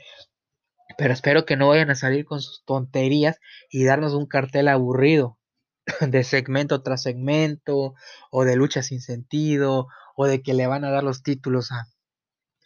Pero 0.98 1.14
espero 1.14 1.46
que 1.46 1.58
no 1.58 1.68
vayan 1.70 1.90
a 1.92 1.96
salir 1.96 2.26
con 2.26 2.42
sus 2.42 2.64
tonterías 2.66 3.40
y 3.70 3.86
darnos 3.86 4.14
un 4.14 4.26
cartel 4.26 4.68
aburrido 4.68 5.38
de 6.02 6.24
segmento 6.24 6.82
tras 6.84 7.04
segmento 7.04 7.96
o 8.32 8.44
de 8.44 8.56
lucha 8.56 8.84
sin 8.84 9.02
sentido 9.02 9.88
o 10.16 10.26
de 10.26 10.42
que 10.42 10.54
le 10.54 10.68
van 10.68 10.84
a 10.84 10.92
dar 10.92 11.04
los 11.04 11.24
títulos 11.24 11.72
a, 11.72 11.88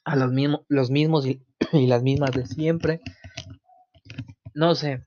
a 0.04 0.16
los, 0.16 0.32
mismos 0.32 0.62
los 0.68 0.90
mismos 0.90 1.26
y, 1.26 1.42
las 1.88 2.04
mismas 2.04 2.32
de 2.32 2.46
siempre. 2.46 3.02
No 4.54 4.76
sé. 4.76 5.06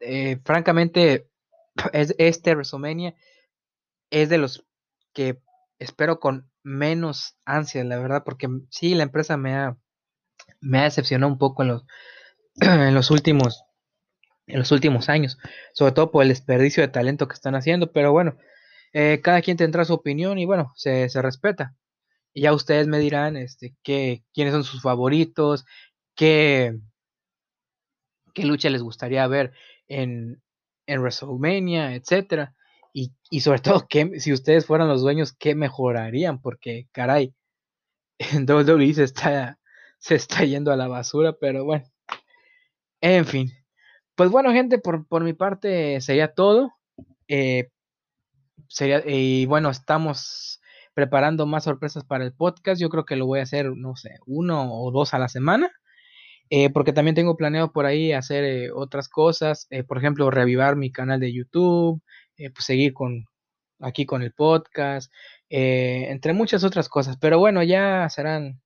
Eh, 0.00 0.40
francamente, 0.44 1.30
es, 1.92 2.14
este 2.18 2.54
WrestleMania 2.54 3.14
es 4.10 4.28
de 4.28 4.38
los 4.38 4.64
que 5.14 5.40
espero 5.78 6.20
con 6.20 6.50
menos 6.62 7.36
ansia, 7.44 7.82
la 7.84 7.98
verdad, 7.98 8.24
porque 8.24 8.48
sí, 8.70 8.94
la 8.94 9.02
empresa 9.04 9.36
me 9.36 9.54
ha, 9.54 9.76
me 10.60 10.78
ha 10.78 10.84
decepcionado 10.84 11.32
un 11.32 11.38
poco 11.38 11.62
en 11.62 11.68
los, 11.68 11.84
en 12.60 12.94
los 12.94 13.10
últimos 13.10 13.64
en 14.46 14.58
los 14.58 14.72
últimos 14.72 15.08
años, 15.08 15.38
sobre 15.72 15.92
todo 15.92 16.10
por 16.10 16.22
el 16.22 16.28
desperdicio 16.30 16.82
de 16.82 16.88
talento 16.88 17.28
que 17.28 17.34
están 17.34 17.54
haciendo, 17.54 17.92
pero 17.92 18.12
bueno, 18.12 18.36
eh, 18.92 19.20
cada 19.22 19.42
quien 19.42 19.56
tendrá 19.56 19.84
su 19.84 19.94
opinión 19.94 20.38
y 20.38 20.44
bueno, 20.44 20.72
se, 20.76 21.08
se 21.08 21.22
respeta. 21.22 21.74
Y 22.34 22.42
ya 22.42 22.52
ustedes 22.54 22.88
me 22.88 22.98
dirán 22.98 23.36
este, 23.36 23.74
qué, 23.82 24.24
quiénes 24.34 24.52
son 24.54 24.64
sus 24.64 24.82
favoritos, 24.82 25.64
qué, 26.14 26.78
qué 28.34 28.44
lucha 28.44 28.70
les 28.70 28.82
gustaría 28.82 29.26
ver 29.26 29.52
en, 29.88 30.42
en 30.86 31.00
WrestleMania, 31.00 31.94
etcétera. 31.94 32.54
Y, 32.94 33.12
y, 33.30 33.40
sobre 33.40 33.60
todo, 33.60 33.86
que 33.88 34.20
si 34.20 34.32
ustedes 34.32 34.66
fueran 34.66 34.88
los 34.88 35.02
dueños, 35.02 35.32
¿qué 35.32 35.54
mejorarían? 35.54 36.40
Porque, 36.40 36.88
caray, 36.92 37.34
en 38.18 38.46
WWE 38.50 38.94
se 38.94 39.04
está, 39.04 39.58
se 39.98 40.14
está 40.16 40.44
yendo 40.44 40.72
a 40.72 40.76
la 40.76 40.88
basura, 40.88 41.34
pero 41.38 41.64
bueno. 41.64 41.84
En 43.00 43.24
fin. 43.26 43.52
Pues 44.14 44.30
bueno, 44.30 44.52
gente, 44.52 44.78
por, 44.78 45.06
por 45.06 45.24
mi 45.24 45.32
parte 45.32 46.00
sería 46.00 46.34
todo. 46.34 46.72
Eh, 47.28 47.70
sería, 48.68 49.02
y 49.06 49.46
bueno, 49.46 49.70
estamos 49.70 50.60
preparando 50.94 51.46
más 51.46 51.64
sorpresas 51.64 52.04
para 52.04 52.24
el 52.24 52.34
podcast. 52.34 52.80
Yo 52.80 52.90
creo 52.90 53.06
que 53.06 53.16
lo 53.16 53.26
voy 53.26 53.40
a 53.40 53.44
hacer, 53.44 53.72
no 53.74 53.96
sé, 53.96 54.18
uno 54.26 54.70
o 54.74 54.90
dos 54.90 55.14
a 55.14 55.18
la 55.18 55.28
semana. 55.28 55.70
Eh, 56.50 56.68
porque 56.70 56.92
también 56.92 57.14
tengo 57.14 57.36
planeado 57.38 57.72
por 57.72 57.86
ahí 57.86 58.12
hacer 58.12 58.44
eh, 58.44 58.70
otras 58.72 59.08
cosas, 59.08 59.68
por 59.88 59.96
ejemplo, 59.96 60.30
reavivar 60.30 60.76
mi 60.76 60.92
canal 60.92 61.18
de 61.18 61.32
YouTube, 61.32 62.02
pues 62.36 62.66
seguir 62.66 62.92
con 62.92 63.24
aquí 63.80 64.04
con 64.06 64.22
el 64.22 64.32
podcast, 64.32 65.10
entre 65.48 66.34
muchas 66.34 66.64
otras 66.64 66.90
cosas. 66.90 67.16
Pero 67.18 67.38
bueno, 67.38 67.62
ya 67.62 68.08
serán, 68.10 68.60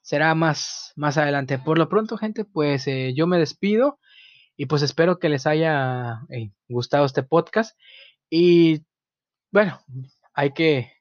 será 0.00 0.34
más, 0.34 0.92
más 0.96 1.16
adelante. 1.16 1.58
Por 1.58 1.78
lo 1.78 1.88
pronto, 1.88 2.16
gente, 2.16 2.44
pues 2.44 2.86
yo 3.14 3.26
me 3.28 3.38
despido 3.38 4.00
y 4.56 4.66
pues 4.66 4.82
espero 4.82 5.18
que 5.18 5.28
les 5.28 5.46
haya 5.46 6.20
gustado 6.68 7.04
este 7.06 7.22
podcast. 7.22 7.78
Y 8.30 8.84
bueno, 9.50 9.80
hay 10.34 10.52
que 10.52 10.92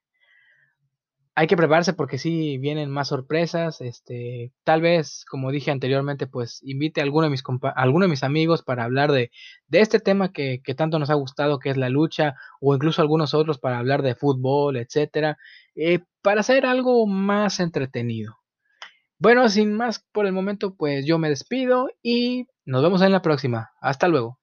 hay 1.34 1.48
que 1.48 1.58
prepararse 1.58 1.94
porque 1.94 2.18
sí 2.18 2.58
vienen 2.58 2.90
más 2.92 3.08
sorpresas. 3.08 3.82
Este, 3.82 4.54
tal 4.64 4.82
vez, 4.82 5.26
como 5.26 5.52
dije 5.52 5.72
anteriormente, 5.72 6.28
pues 6.28 6.60
invite 6.64 7.02
a 7.02 7.04
alguno 7.04 7.26
de 7.26 7.32
mis, 7.32 7.44
alguno 7.76 8.06
de 8.06 8.10
mis 8.10 8.24
amigos 8.24 8.64
para 8.64 8.84
hablar 8.84 9.12
de, 9.12 9.32
de 9.68 9.80
este 9.80 10.00
tema 10.00 10.32
que, 10.34 10.62
que, 10.64 10.76
tanto 10.76 11.00
nos 11.00 11.10
ha 11.10 11.16
gustado, 11.16 11.60
que 11.60 11.70
es 11.70 11.78
la 11.78 11.90
lucha, 11.90 12.36
o 12.60 12.76
incluso 12.76 13.02
algunos 13.02 13.34
otros 13.34 13.60
para 13.60 13.80
hablar 13.80 14.02
de 14.02 14.16
fútbol, 14.16 14.78
etcétera, 14.78 15.38
eh, 15.76 16.00
para 16.22 16.42
hacer 16.42 16.66
algo 16.66 17.08
más 17.08 17.60
entretenido. 17.60 18.41
Bueno, 19.22 19.48
sin 19.50 19.74
más 19.74 20.04
por 20.12 20.26
el 20.26 20.34
momento, 20.34 20.76
pues 20.76 21.06
yo 21.06 21.20
me 21.20 21.30
despido 21.30 21.90
y 22.02 22.48
nos 22.66 22.82
vemos 22.84 23.02
en 23.04 23.12
la 23.14 23.22
próxima. 23.22 23.72
Hasta 23.80 24.08
luego. 24.08 24.41